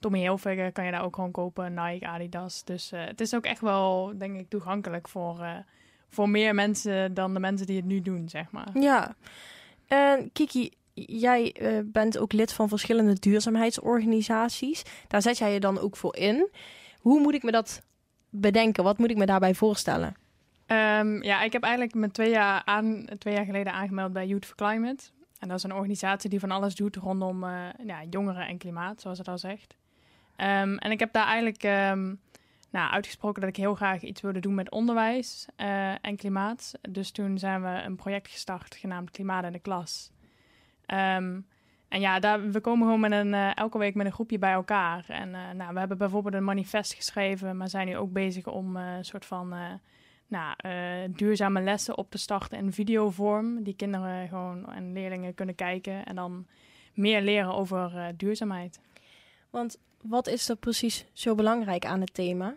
Tommy 0.00 0.18
Hilfiger 0.18 0.72
kan 0.72 0.84
je 0.84 0.90
daar 0.90 1.04
ook 1.04 1.14
gewoon 1.14 1.30
kopen, 1.30 1.74
Nike, 1.74 2.06
Adidas. 2.06 2.64
Dus 2.64 2.92
eh, 2.92 3.04
het 3.04 3.20
is 3.20 3.34
ook 3.34 3.44
echt 3.44 3.60
wel, 3.60 4.12
denk 4.18 4.38
ik, 4.38 4.48
toegankelijk 4.48 5.08
voor, 5.08 5.46
voor 6.08 6.28
meer 6.28 6.54
mensen 6.54 7.14
dan 7.14 7.34
de 7.34 7.40
mensen 7.40 7.66
die 7.66 7.76
het 7.76 7.84
nu 7.84 8.00
doen, 8.00 8.28
zeg 8.28 8.50
maar. 8.50 8.68
Ja. 8.74 9.14
En 9.86 10.32
Kiki, 10.32 10.70
jij 10.94 11.54
bent 11.84 12.18
ook 12.18 12.32
lid 12.32 12.52
van 12.52 12.68
verschillende 12.68 13.12
duurzaamheidsorganisaties. 13.18 14.82
Daar 15.08 15.22
zet 15.22 15.38
jij 15.38 15.52
je 15.52 15.60
dan 15.60 15.78
ook 15.80 15.96
voor 15.96 16.16
in. 16.16 16.48
Hoe 17.08 17.20
moet 17.20 17.34
ik 17.34 17.42
me 17.42 17.50
dat 17.50 17.82
bedenken? 18.30 18.84
Wat 18.84 18.98
moet 18.98 19.10
ik 19.10 19.16
me 19.16 19.26
daarbij 19.26 19.54
voorstellen? 19.54 20.16
Ehm, 20.66 21.22
ja, 21.22 21.42
ik 21.42 21.52
heb 21.52 21.62
eigenlijk 21.62 21.94
me 21.94 22.10
twee 22.10 22.30
jaar, 22.30 22.62
aan, 22.64 23.04
twee 23.18 23.34
jaar 23.34 23.44
geleden 23.44 23.72
aangemeld 23.72 24.12
bij 24.12 24.26
Youth 24.26 24.46
for 24.46 24.56
Climate. 24.56 25.04
En 25.38 25.48
dat 25.48 25.56
is 25.56 25.62
een 25.62 25.74
organisatie 25.74 26.30
die 26.30 26.40
van 26.40 26.50
alles 26.50 26.74
doet 26.74 26.96
rondom 26.96 27.44
eh, 27.44 27.66
ja, 27.84 28.04
jongeren 28.10 28.46
en 28.46 28.58
klimaat, 28.58 29.00
zoals 29.00 29.18
het 29.18 29.28
al 29.28 29.38
zegt. 29.38 29.76
Ehm, 30.36 30.76
en 30.76 30.90
ik 30.90 30.98
heb 30.98 31.12
daar 31.12 31.26
eigenlijk 31.26 31.62
ehm, 31.62 32.14
nou, 32.70 32.90
uitgesproken 32.90 33.40
dat 33.40 33.50
ik 33.50 33.56
heel 33.56 33.74
graag 33.74 34.02
iets 34.02 34.20
wilde 34.20 34.40
doen 34.40 34.54
met 34.54 34.70
onderwijs 34.70 35.46
eh, 35.56 36.04
en 36.04 36.16
klimaat. 36.16 36.72
Dus 36.88 37.10
toen 37.10 37.38
zijn 37.38 37.62
we 37.62 37.82
een 37.84 37.96
project 37.96 38.28
gestart 38.28 38.74
genaamd 38.74 39.10
Klimaat 39.10 39.44
in 39.44 39.52
de 39.52 39.58
Klas. 39.58 40.10
En 41.88 42.00
ja, 42.00 42.18
daar, 42.18 42.50
we 42.50 42.60
komen 42.60 42.86
gewoon 42.86 43.00
met 43.00 43.12
een, 43.12 43.34
eh, 43.34 43.56
elke 43.56 43.78
week 43.78 43.94
met 43.94 44.06
een 44.06 44.12
groepje 44.12 44.38
bij 44.38 44.52
elkaar. 44.52 45.04
En 45.08 45.34
eh, 45.34 45.50
nou, 45.54 45.72
we 45.72 45.78
hebben 45.78 45.98
bijvoorbeeld 45.98 46.34
een 46.34 46.44
manifest 46.44 46.94
geschreven, 46.94 47.56
maar 47.56 47.68
zijn 47.68 47.86
nu 47.86 47.96
ook 47.96 48.12
bezig 48.12 48.46
om 48.46 48.76
eh, 48.76 48.96
een 48.96 49.04
soort 49.04 49.24
van 49.24 49.54
nou, 50.26 50.54
duurzame 51.10 51.60
lessen 51.60 51.98
op 51.98 52.10
te 52.10 52.18
starten 52.18 52.58
in 52.58 52.72
videovorm. 52.72 53.62
Die 53.62 53.76
kinderen 53.76 54.28
gewoon 54.28 54.72
en 54.72 54.92
leerlingen 54.92 55.34
kunnen 55.34 55.54
kijken 55.54 56.04
en 56.04 56.14
dan 56.16 56.46
meer 56.94 57.22
leren 57.22 57.54
over 57.54 58.12
duurzaamheid. 58.16 58.80
Want 59.50 59.78
wat 60.02 60.26
is 60.26 60.48
er 60.48 60.56
precies 60.56 61.06
zo 61.12 61.34
belangrijk 61.34 61.86
aan 61.86 62.00
het 62.00 62.14
thema? 62.14 62.56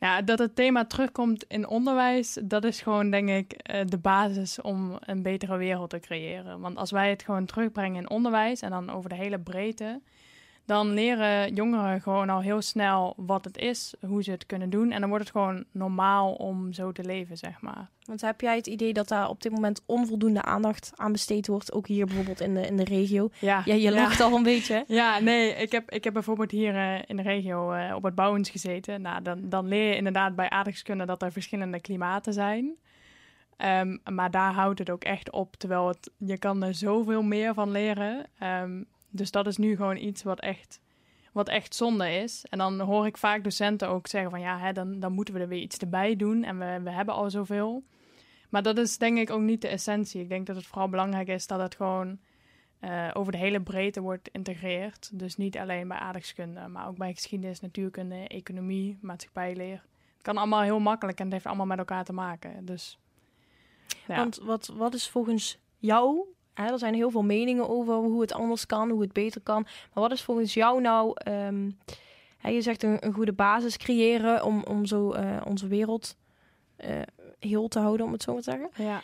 Ja, 0.00 0.22
dat 0.22 0.38
het 0.38 0.54
thema 0.54 0.84
terugkomt 0.84 1.44
in 1.48 1.68
onderwijs, 1.68 2.38
dat 2.42 2.64
is 2.64 2.80
gewoon, 2.80 3.10
denk 3.10 3.28
ik, 3.28 3.52
eh, 3.52 3.80
de 3.86 3.98
basis 3.98 4.60
om 4.60 4.98
een 5.00 5.22
betere 5.22 5.56
wereld 5.56 5.90
te 5.90 5.98
creëren. 5.98 6.60
Want 6.60 6.76
als 6.76 6.90
wij 6.90 7.10
het 7.10 7.22
gewoon 7.22 7.44
terugbrengen 7.44 8.00
in 8.00 8.10
onderwijs 8.10 8.60
en 8.60 8.70
dan 8.70 8.90
over 8.90 9.08
de 9.08 9.14
hele 9.14 9.38
breedte, 9.38 10.00
dan 10.70 10.92
leren 10.92 11.54
jongeren 11.54 12.00
gewoon 12.00 12.28
al 12.28 12.40
heel 12.40 12.62
snel 12.62 13.14
wat 13.16 13.44
het 13.44 13.58
is, 13.58 13.94
hoe 14.06 14.22
ze 14.22 14.30
het 14.30 14.46
kunnen 14.46 14.70
doen. 14.70 14.90
En 14.90 15.00
dan 15.00 15.08
wordt 15.08 15.24
het 15.24 15.32
gewoon 15.32 15.64
normaal 15.72 16.32
om 16.32 16.72
zo 16.72 16.92
te 16.92 17.04
leven, 17.04 17.36
zeg 17.36 17.60
maar. 17.60 17.88
Want 18.04 18.20
heb 18.20 18.40
jij 18.40 18.56
het 18.56 18.66
idee 18.66 18.92
dat 18.92 19.08
daar 19.08 19.28
op 19.28 19.42
dit 19.42 19.52
moment 19.52 19.82
onvoldoende 19.86 20.42
aandacht 20.42 20.92
aan 20.94 21.12
besteed 21.12 21.46
wordt? 21.46 21.72
Ook 21.72 21.86
hier 21.86 22.06
bijvoorbeeld 22.06 22.40
in 22.40 22.54
de, 22.54 22.66
in 22.66 22.76
de 22.76 22.84
regio. 22.84 23.30
Ja, 23.38 23.62
Ja, 23.64 23.74
je 23.74 23.92
lacht 23.92 24.20
al 24.20 24.36
een 24.36 24.42
beetje. 24.42 24.84
Ja, 24.86 25.18
nee, 25.18 25.54
ik 25.54 25.72
heb, 25.72 25.90
ik 25.90 26.04
heb 26.04 26.12
bijvoorbeeld 26.12 26.50
hier 26.50 26.76
eh, 26.76 26.98
in 27.06 27.16
de 27.16 27.22
regio 27.22 27.72
eh, 27.72 27.94
op 27.94 28.02
het 28.02 28.14
Bouwens 28.14 28.50
gezeten. 28.50 29.02
Nou, 29.02 29.22
dan, 29.22 29.48
dan 29.48 29.68
leer 29.68 29.88
je 29.88 29.96
inderdaad 29.96 30.36
bij 30.36 30.50
aardrijkskunde 30.50 31.04
dat 31.06 31.22
er 31.22 31.32
verschillende 31.32 31.80
klimaten 31.80 32.32
zijn. 32.32 32.76
Ehm, 33.56 33.96
maar 34.04 34.30
daar 34.30 34.52
houdt 34.52 34.78
het 34.78 34.90
ook 34.90 35.04
echt 35.04 35.30
op, 35.30 35.56
terwijl 35.56 35.88
het, 35.88 36.10
je 36.16 36.38
kan 36.38 36.62
er 36.62 36.74
zoveel 36.74 37.22
meer 37.22 37.54
van 37.54 37.70
leren. 37.70 38.26
Ehm, 38.38 38.82
dus 39.10 39.30
dat 39.30 39.46
is 39.46 39.56
nu 39.56 39.76
gewoon 39.76 39.96
iets 39.96 40.22
wat 40.22 40.40
echt, 40.40 40.80
wat 41.32 41.48
echt 41.48 41.74
zonde 41.74 42.10
is. 42.10 42.44
En 42.48 42.58
dan 42.58 42.80
hoor 42.80 43.06
ik 43.06 43.16
vaak 43.16 43.44
docenten 43.44 43.88
ook 43.88 44.06
zeggen 44.06 44.30
van 44.30 44.40
ja, 44.40 44.58
hè, 44.58 44.72
dan, 44.72 45.00
dan 45.00 45.12
moeten 45.12 45.34
we 45.34 45.40
er 45.40 45.48
weer 45.48 45.62
iets 45.62 45.78
erbij 45.78 46.16
doen. 46.16 46.44
En 46.44 46.58
we, 46.58 46.80
we 46.82 46.90
hebben 46.90 47.14
al 47.14 47.30
zoveel. 47.30 47.84
Maar 48.48 48.62
dat 48.62 48.78
is 48.78 48.98
denk 48.98 49.18
ik 49.18 49.30
ook 49.30 49.40
niet 49.40 49.60
de 49.60 49.68
essentie. 49.68 50.20
Ik 50.20 50.28
denk 50.28 50.46
dat 50.46 50.56
het 50.56 50.66
vooral 50.66 50.88
belangrijk 50.88 51.28
is 51.28 51.46
dat 51.46 51.60
het 51.60 51.74
gewoon 51.74 52.18
eh, 52.80 53.08
over 53.12 53.32
de 53.32 53.38
hele 53.38 53.60
breedte 53.60 54.00
wordt 54.00 54.28
geïntegreerd. 54.32 55.10
Dus 55.12 55.36
niet 55.36 55.58
alleen 55.58 55.88
bij 55.88 55.96
aardrijkskunde, 55.96 56.68
maar 56.68 56.88
ook 56.88 56.96
bij 56.96 57.12
geschiedenis, 57.12 57.60
natuurkunde, 57.60 58.28
economie, 58.28 58.98
maatschappijleer. 59.00 59.82
Het 60.14 60.22
kan 60.22 60.36
allemaal 60.36 60.62
heel 60.62 60.80
makkelijk 60.80 61.18
en 61.18 61.24
het 61.24 61.32
heeft 61.32 61.46
allemaal 61.46 61.66
met 61.66 61.78
elkaar 61.78 62.04
te 62.04 62.12
maken. 62.12 62.64
Dus 62.64 62.98
ja. 64.06 64.16
Want 64.16 64.36
wat, 64.36 64.66
wat 64.66 64.94
is 64.94 65.08
volgens 65.08 65.58
jou... 65.78 66.24
Er 66.54 66.78
zijn 66.78 66.94
heel 66.94 67.10
veel 67.10 67.22
meningen 67.22 67.68
over 67.68 67.94
hoe 67.94 68.20
het 68.20 68.32
anders 68.32 68.66
kan, 68.66 68.90
hoe 68.90 69.00
het 69.00 69.12
beter 69.12 69.40
kan. 69.40 69.62
Maar 69.62 70.02
wat 70.02 70.12
is 70.12 70.22
volgens 70.22 70.54
jou 70.54 70.80
nou... 70.80 71.12
ehm, 71.14 71.70
hè, 72.38 72.48
je 72.50 72.60
zegt 72.60 72.82
een, 72.82 72.96
een 73.06 73.12
goede 73.12 73.32
basis 73.32 73.76
creëren 73.76 74.44
om, 74.44 74.62
om 74.62 74.86
zo 74.86 75.12
eh, 75.12 75.36
onze 75.44 75.66
wereld 75.66 76.16
eh, 76.76 76.96
heel 77.38 77.68
te 77.68 77.78
houden, 77.78 78.06
om 78.06 78.12
het 78.12 78.22
zo 78.22 78.32
maar 78.32 78.42
te 78.42 78.50
zeggen. 78.50 78.70
ja. 78.76 79.02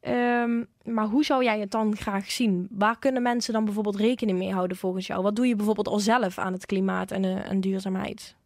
Ehm, 0.00 0.64
maar 0.84 1.06
hoe 1.06 1.24
zou 1.24 1.44
jij 1.44 1.60
het 1.60 1.70
dan 1.70 1.96
graag 1.96 2.30
zien? 2.30 2.68
Waar 2.70 2.98
kunnen 2.98 3.22
mensen 3.22 3.52
dan 3.52 3.64
bijvoorbeeld 3.64 3.96
rekening 3.96 4.38
mee 4.38 4.52
houden 4.52 4.76
volgens 4.76 5.06
jou? 5.06 5.22
Wat 5.22 5.36
doe 5.36 5.46
je 5.46 5.56
bijvoorbeeld 5.56 5.88
al 5.88 5.98
zelf 5.98 6.38
aan 6.38 6.52
het 6.52 6.66
klimaat 6.66 7.10
en, 7.10 7.22
uh, 7.22 7.50
en 7.50 7.60
duurzaamheid? 7.60 8.36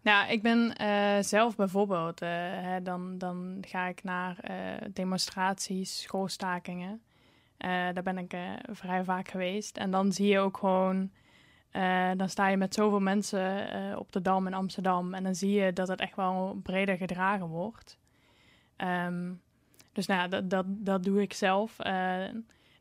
Nou, 0.00 0.30
ik 0.30 0.42
ben 0.42 0.74
uh, 0.80 1.16
zelf 1.20 1.56
bijvoorbeeld, 1.56 2.22
uh, 2.22 2.28
hè, 2.38 2.82
dan, 2.82 3.18
dan 3.18 3.58
ga 3.60 3.86
ik 3.86 4.04
naar 4.04 4.36
demonstraties, 4.92 6.02
schoolstakingen. 6.02 7.02
Daar 7.58 8.02
ben 8.02 8.18
ik 8.18 8.36
vrij 8.70 9.04
vaak 9.04 9.28
geweest. 9.28 9.76
En 9.76 9.90
dan 9.90 10.12
zie 10.12 10.26
je 10.26 10.38
ook 10.38 10.56
gewoon, 10.56 11.10
dan 12.16 12.28
sta 12.28 12.48
je 12.48 12.56
met 12.56 12.74
zoveel 12.74 13.00
mensen 13.00 13.68
op 13.98 14.12
de 14.12 14.22
Dam 14.22 14.46
in 14.46 14.54
Amsterdam. 14.54 15.14
En 15.14 15.22
dan 15.22 15.34
zie 15.34 15.50
je 15.50 15.72
dat 15.72 15.88
het 15.88 16.00
echt 16.00 16.16
wel 16.16 16.60
breder 16.62 16.96
gedragen 16.96 17.46
wordt. 17.46 17.98
Um, 18.76 19.42
dus 19.92 20.06
nou, 20.06 20.28
dat, 20.28 20.50
dat, 20.50 20.64
dat 20.68 21.04
doe 21.04 21.22
ik 21.22 21.32
zelf. 21.32 21.76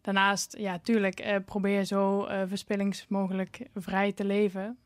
Daarnaast, 0.02 0.58
ja, 0.58 0.80
tuurlijk, 0.80 1.42
probeer 1.46 1.86
zo 1.86 2.28
uh, 2.28 2.42
verspillingsmogelijk 2.46 3.68
vrij 3.76 4.12
te 4.12 4.26
leven. 4.26 4.78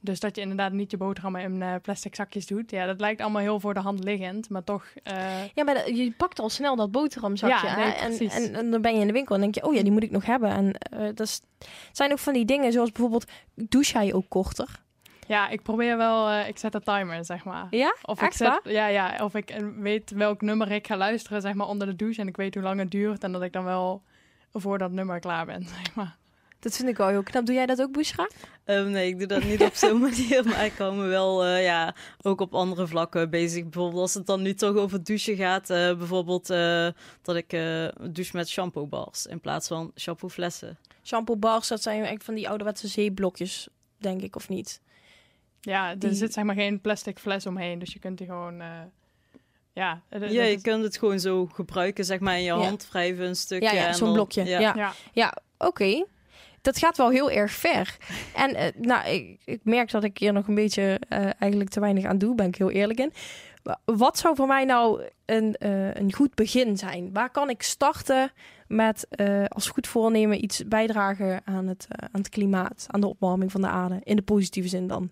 Dus 0.00 0.20
dat 0.20 0.36
je 0.36 0.40
inderdaad 0.40 0.72
niet 0.72 0.90
je 0.90 0.96
boterhammen 0.96 1.40
in 1.40 1.80
plastic 1.80 2.14
zakjes 2.14 2.46
doet. 2.46 2.70
Ja, 2.70 2.86
dat 2.86 3.00
lijkt 3.00 3.20
allemaal 3.20 3.42
heel 3.42 3.60
voor 3.60 3.74
de 3.74 3.80
hand 3.80 4.04
liggend, 4.04 4.50
maar 4.50 4.64
toch... 4.64 4.86
Ja, 5.54 5.64
maar 5.64 5.90
je 5.90 6.12
pakt 6.16 6.38
al 6.38 6.48
snel 6.48 6.76
dat 6.76 6.90
boterhamzakje. 6.90 7.66
Ja, 7.66 7.76
nee, 7.76 7.92
en, 7.92 8.30
en, 8.30 8.54
en, 8.54 8.70
dan 8.70 8.82
ben 8.82 8.94
je 8.94 9.00
in 9.00 9.06
de 9.06 9.12
winkel 9.12 9.34
en 9.34 9.40
denk 9.40 9.54
je, 9.54 9.66
oh 9.66 9.74
ja, 9.74 9.82
die 9.82 9.92
moet 9.92 10.02
ik 10.02 10.10
nog 10.10 10.24
hebben. 10.24 10.50
En 10.50 10.74
dat 11.14 11.42
zijn 11.92 12.12
ook 12.12 12.18
van 12.18 12.32
die 12.32 12.44
dingen, 12.44 12.72
zoals 12.72 12.92
bijvoorbeeld, 12.92 13.30
douche 13.54 13.92
jij 13.92 14.14
ook 14.14 14.28
korter? 14.28 14.86
Ja, 15.28 15.48
ik 15.48 15.62
probeer 15.62 15.96
wel, 15.96 16.30
uh, 16.30 16.48
ik 16.48 16.58
zet 16.58 16.74
een 16.74 16.82
timer, 16.82 17.24
zeg 17.24 17.44
maar. 17.44 17.66
Ja? 17.70 17.96
Of 18.02 18.22
ik 18.22 18.32
zet, 18.32 18.60
ja, 18.64 18.86
ja, 18.86 19.24
of 19.24 19.34
ik 19.34 19.62
weet 19.78 20.10
welk 20.10 20.40
nummer 20.40 20.72
ik 20.72 20.86
ga 20.86 20.96
luisteren, 20.96 21.40
zeg 21.40 21.54
maar, 21.54 21.66
onder 21.66 21.86
de 21.86 21.96
douche. 21.96 22.20
En 22.20 22.28
ik 22.28 22.36
weet 22.36 22.54
hoe 22.54 22.62
lang 22.62 22.80
het 22.80 22.90
duurt 22.90 23.24
en 23.24 23.32
dat 23.32 23.42
ik 23.42 23.52
dan 23.52 23.64
wel 23.64 24.02
voor 24.52 24.78
dat 24.78 24.90
nummer 24.90 25.20
klaar 25.20 25.46
ben, 25.46 25.62
zeg 25.76 25.94
maar. 25.94 26.16
Dat 26.60 26.76
vind 26.76 26.88
ik 26.88 26.96
wel 26.96 27.08
heel 27.08 27.22
knap. 27.22 27.46
Doe 27.46 27.54
jij 27.54 27.66
dat 27.66 27.80
ook, 27.80 27.92
Bushra? 27.92 28.28
Um, 28.64 28.90
nee, 28.90 29.08
ik 29.08 29.18
doe 29.18 29.26
dat 29.26 29.44
niet 29.44 29.62
op 29.62 29.74
zo'n 29.74 30.00
manier. 30.08 30.44
Maar 30.44 30.64
ik 30.64 30.72
hou 30.78 30.96
me 30.96 31.06
wel 31.06 31.46
uh, 31.46 31.64
ja, 31.64 31.94
ook 32.22 32.40
op 32.40 32.54
andere 32.54 32.86
vlakken 32.86 33.30
bezig. 33.30 33.62
Bijvoorbeeld 33.62 34.00
als 34.00 34.14
het 34.14 34.26
dan 34.26 34.42
nu 34.42 34.54
toch 34.54 34.76
over 34.76 35.04
douchen 35.04 35.36
gaat. 35.36 35.70
Uh, 35.70 35.96
bijvoorbeeld 35.96 36.50
uh, 36.50 36.88
dat 37.22 37.36
ik 37.36 37.50
douche 38.10 38.36
met 38.36 38.48
shampoo 38.48 38.86
bars 38.86 39.26
in 39.26 39.40
plaats 39.40 39.68
van 39.68 39.92
shampoo 39.96 40.28
flessen. 40.28 40.78
Shampoo 41.02 41.36
bars, 41.36 41.68
dat 41.68 41.82
zijn 41.82 41.94
eigenlijk 41.94 42.24
van 42.24 42.34
die 42.34 42.48
ouderwetse 42.48 42.88
zeeblokjes, 42.88 43.68
denk 43.96 44.22
ik, 44.22 44.36
of 44.36 44.48
niet? 44.48 44.80
Ja, 45.60 45.94
er 45.98 46.14
zit 46.14 46.32
zeg 46.32 46.44
maar 46.44 46.54
geen 46.54 46.80
plastic 46.80 47.18
fles 47.18 47.46
omheen, 47.46 47.78
dus 47.78 47.92
je 47.92 47.98
kunt 47.98 48.18
die 48.18 48.26
gewoon... 48.26 48.60
Uh, 48.60 48.80
ja, 49.72 50.02
ja, 50.10 50.42
je 50.42 50.60
kunt 50.60 50.84
het 50.84 50.98
gewoon 50.98 51.20
zo 51.20 51.46
gebruiken, 51.46 52.04
zeg 52.04 52.20
maar, 52.20 52.36
in 52.36 52.42
je 52.42 52.52
hand 52.52 52.88
wrijven 52.88 53.26
een 53.26 53.36
stukje. 53.36 53.68
Ja, 53.68 53.74
ja 53.74 53.92
zo'n 53.92 54.12
blokje. 54.12 54.44
Ja, 54.44 54.58
ja. 54.58 54.92
ja. 55.12 55.36
oké. 55.58 56.04
Dat 56.62 56.78
gaat 56.78 56.96
wel 56.96 57.10
heel 57.10 57.30
erg 57.30 57.52
ver. 57.52 57.96
En 58.34 58.50
uh, 58.50 58.62
nou, 58.76 59.08
ik, 59.08 59.40
ik, 59.44 59.60
merk 59.62 59.90
dat 59.90 60.04
ik 60.04 60.18
hier 60.18 60.32
nog 60.32 60.48
een 60.48 60.54
beetje 60.54 61.00
uh, 61.08 61.18
eigenlijk 61.38 61.70
te 61.70 61.80
weinig 61.80 62.04
aan 62.04 62.18
doe, 62.18 62.34
ben 62.34 62.46
ik 62.46 62.56
heel 62.56 62.70
eerlijk 62.70 62.98
in. 62.98 63.12
Wat 63.84 64.18
zou 64.18 64.36
voor 64.36 64.46
mij 64.46 64.64
nou 64.64 65.02
een, 65.24 65.54
een 66.00 66.12
goed 66.12 66.34
begin 66.34 66.76
zijn? 66.76 67.12
Waar 67.12 67.30
kan 67.30 67.50
ik 67.50 67.62
starten 67.62 68.32
met 68.66 69.06
als 69.48 69.68
goed 69.68 69.86
voornemen 69.86 70.44
iets 70.44 70.64
bijdragen 70.68 71.40
aan 71.44 71.66
het, 71.66 71.86
aan 71.90 72.20
het 72.20 72.28
klimaat, 72.28 72.86
aan 72.88 73.00
de 73.00 73.06
opwarming 73.06 73.52
van 73.52 73.60
de 73.60 73.66
aarde, 73.66 74.00
in 74.02 74.16
de 74.16 74.22
positieve 74.22 74.68
zin 74.68 74.86
dan? 74.86 75.10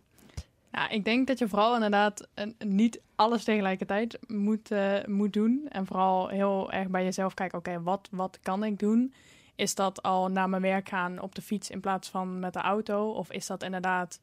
Ja, 0.73 0.89
ik 0.89 1.05
denk 1.05 1.27
dat 1.27 1.39
je 1.39 1.49
vooral 1.49 1.75
inderdaad 1.75 2.29
niet 2.59 3.01
alles 3.15 3.45
tegelijkertijd 3.45 4.19
moet, 4.27 4.71
moet 5.07 5.33
doen. 5.33 5.67
En 5.69 5.87
vooral 5.87 6.29
heel 6.29 6.73
erg 6.73 6.89
bij 6.89 7.05
jezelf 7.05 7.35
kijken, 7.35 7.59
oké, 7.59 7.83
wat, 7.83 8.09
wat 8.11 8.39
kan 8.43 8.65
ik 8.65 8.79
doen? 8.79 9.13
Is 9.57 9.75
dat 9.75 10.03
al 10.03 10.29
naar 10.29 10.49
mijn 10.49 10.63
werk 10.63 10.89
gaan 10.89 11.21
op 11.21 11.35
de 11.35 11.43
fiets 11.43 11.71
in 11.71 11.81
plaats 11.81 12.09
van 12.09 12.39
met 12.39 12.53
de 12.53 12.61
auto? 12.61 13.11
Of 13.11 13.33
is 13.33 13.47
dat 13.47 13.63
inderdaad 13.63 14.21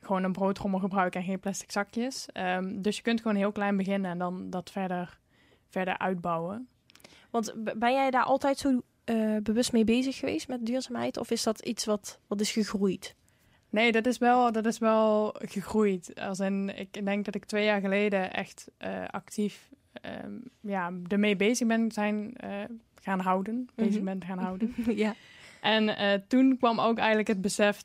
gewoon 0.00 0.24
een 0.24 0.32
broodrommel 0.32 0.80
gebruiken 0.80 1.20
en 1.20 1.26
geen 1.26 1.40
plastic 1.40 1.70
zakjes? 1.70 2.28
Um, 2.34 2.82
dus 2.82 2.96
je 2.96 3.02
kunt 3.02 3.20
gewoon 3.20 3.36
heel 3.36 3.52
klein 3.52 3.76
beginnen 3.76 4.10
en 4.10 4.18
dan 4.18 4.50
dat 4.50 4.70
verder, 4.70 5.18
verder 5.68 5.98
uitbouwen. 5.98 6.68
Want 7.30 7.54
ben 7.78 7.92
jij 7.92 8.10
daar 8.10 8.24
altijd 8.24 8.58
zo 8.58 8.82
uh, 9.04 9.36
bewust 9.42 9.72
mee 9.72 9.84
bezig 9.84 10.16
geweest 10.16 10.48
met 10.48 10.66
duurzaamheid? 10.66 11.16
Of 11.16 11.30
is 11.30 11.42
dat 11.42 11.60
iets 11.60 11.84
wat, 11.84 12.20
wat 12.26 12.40
is 12.40 12.52
gegroeid? 12.52 13.14
Nee, 13.70 13.92
dat 13.92 14.06
is 14.06 14.18
wel, 14.18 14.52
dat 14.52 14.66
is 14.66 14.78
wel 14.78 15.34
gegroeid. 15.38 16.20
Als 16.20 16.40
in, 16.40 16.78
ik 16.78 17.04
denk 17.04 17.24
dat 17.24 17.34
ik 17.34 17.44
twee 17.44 17.64
jaar 17.64 17.80
geleden 17.80 18.32
echt 18.32 18.70
uh, 18.78 19.04
actief 19.06 19.70
um, 20.24 20.42
ja, 20.60 20.92
ermee 21.08 21.36
bezig 21.36 21.66
ben 21.66 21.92
zijn 21.92 22.34
uh, 22.44 22.64
gaan 23.02 23.20
houden. 23.20 23.68
Bezig 23.74 23.98
mm 23.98 24.04
ben 24.04 24.24
gaan 24.24 24.38
houden. 24.38 24.74
ja. 25.04 25.14
En 25.60 25.88
uh, 25.88 26.12
toen 26.28 26.56
kwam 26.58 26.80
ook 26.80 26.98
eigenlijk 26.98 27.28
het 27.28 27.40
besef, 27.40 27.84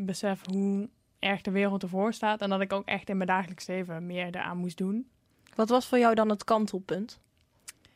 besef 0.00 0.40
hoe 0.46 0.88
erg 1.18 1.40
de 1.40 1.50
wereld 1.50 1.82
ervoor 1.82 2.12
staat. 2.12 2.40
En 2.40 2.48
dat 2.48 2.60
ik 2.60 2.72
ook 2.72 2.86
echt 2.86 3.08
in 3.08 3.16
mijn 3.16 3.28
dagelijks 3.28 3.66
leven 3.66 4.06
meer 4.06 4.26
eraan 4.26 4.56
moest 4.56 4.78
doen. 4.78 5.08
Wat 5.54 5.68
was 5.68 5.86
voor 5.86 5.98
jou 5.98 6.14
dan 6.14 6.28
het 6.28 6.44
kantelpunt? 6.44 7.20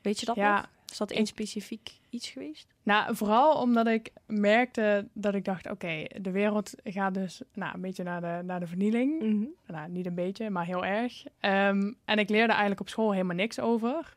Weet 0.03 0.21
je 0.21 0.27
dat 0.27 0.37
ja, 0.37 0.57
nog? 0.57 0.69
Is 0.91 1.01
dat 1.01 1.11
één 1.11 1.27
specifiek 1.27 1.99
iets 2.11 2.29
geweest? 2.29 2.75
Nou, 2.83 3.17
vooral 3.17 3.61
omdat 3.61 3.87
ik 3.87 4.13
merkte 4.27 5.09
dat 5.13 5.35
ik 5.35 5.45
dacht, 5.45 5.71
oké, 5.71 6.05
de 6.21 6.31
wereld 6.31 6.75
gaat 6.85 7.15
dus 7.15 7.43
nou, 7.53 7.75
een 7.75 7.81
beetje 7.81 8.03
naar 8.03 8.21
de, 8.21 8.41
naar 8.45 8.61
de 8.61 8.67
vernieling. 8.67 9.23
Mhm. 9.23 9.47
Nou, 9.67 9.91
niet 9.91 10.07
een 10.07 10.15
beetje, 10.15 10.51
maar 10.51 10.67
heel 10.67 10.85
erg. 10.85 11.25
Ehm, 11.41 11.93
en 12.05 12.19
ik 12.19 12.29
leerde 12.29 12.53
eigenlijk 12.53 12.81
op 12.81 12.89
school 12.89 13.13
helemaal 13.13 13.37
niks 13.37 13.61
over. 13.61 14.17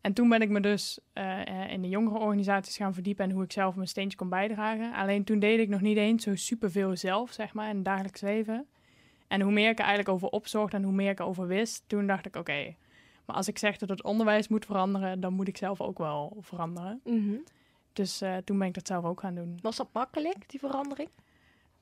En 0.00 0.12
toen 0.12 0.28
ben 0.28 0.40
ik 0.40 0.48
me 0.48 0.60
dus 0.60 0.98
uh, 1.14 1.70
in 1.72 1.82
de 1.82 1.88
jongere 1.88 2.18
organisaties 2.18 2.76
gaan 2.76 2.94
verdiepen 2.94 3.24
en 3.24 3.30
hoe 3.30 3.44
ik 3.44 3.52
zelf 3.52 3.74
mijn 3.74 3.88
steentje 3.88 4.18
kon 4.18 4.28
bijdragen. 4.28 4.92
Alleen 4.92 5.24
toen 5.24 5.38
deed 5.38 5.58
ik 5.58 5.68
nog 5.68 5.80
niet 5.80 5.96
eens 5.96 6.24
zo 6.24 6.34
superveel 6.34 6.96
zelf, 6.96 7.32
zeg 7.32 7.54
maar, 7.54 7.68
in 7.68 7.76
het 7.76 7.84
dagelijks 7.84 8.20
leven. 8.20 8.66
En 9.28 9.40
hoe 9.40 9.52
meer 9.52 9.70
ik 9.70 9.78
er 9.78 9.84
eigenlijk 9.84 10.14
over 10.14 10.28
opzocht 10.28 10.74
en 10.74 10.82
hoe 10.82 10.92
meer 10.92 11.10
ik 11.10 11.18
erover 11.20 11.46
wist, 11.46 11.84
toen 11.86 12.06
dacht 12.06 12.26
ik, 12.26 12.36
oké, 12.36 12.74
maar 13.26 13.36
als 13.36 13.48
ik 13.48 13.58
zeg 13.58 13.76
dat 13.76 13.88
het 13.88 14.02
onderwijs 14.02 14.48
moet 14.48 14.64
veranderen, 14.64 15.20
dan 15.20 15.32
moet 15.32 15.48
ik 15.48 15.56
zelf 15.56 15.80
ook 15.80 15.98
wel 15.98 16.36
veranderen. 16.40 17.00
Mhm. 17.04 17.34
Dus 17.92 18.22
uh, 18.22 18.36
toen 18.36 18.58
ben 18.58 18.66
ik 18.66 18.74
dat 18.74 18.86
zelf 18.86 19.04
ook 19.04 19.20
gaan 19.20 19.34
doen. 19.34 19.58
Was 19.62 19.76
dat 19.76 19.88
makkelijk, 19.92 20.48
die 20.48 20.60
verandering? 20.60 21.08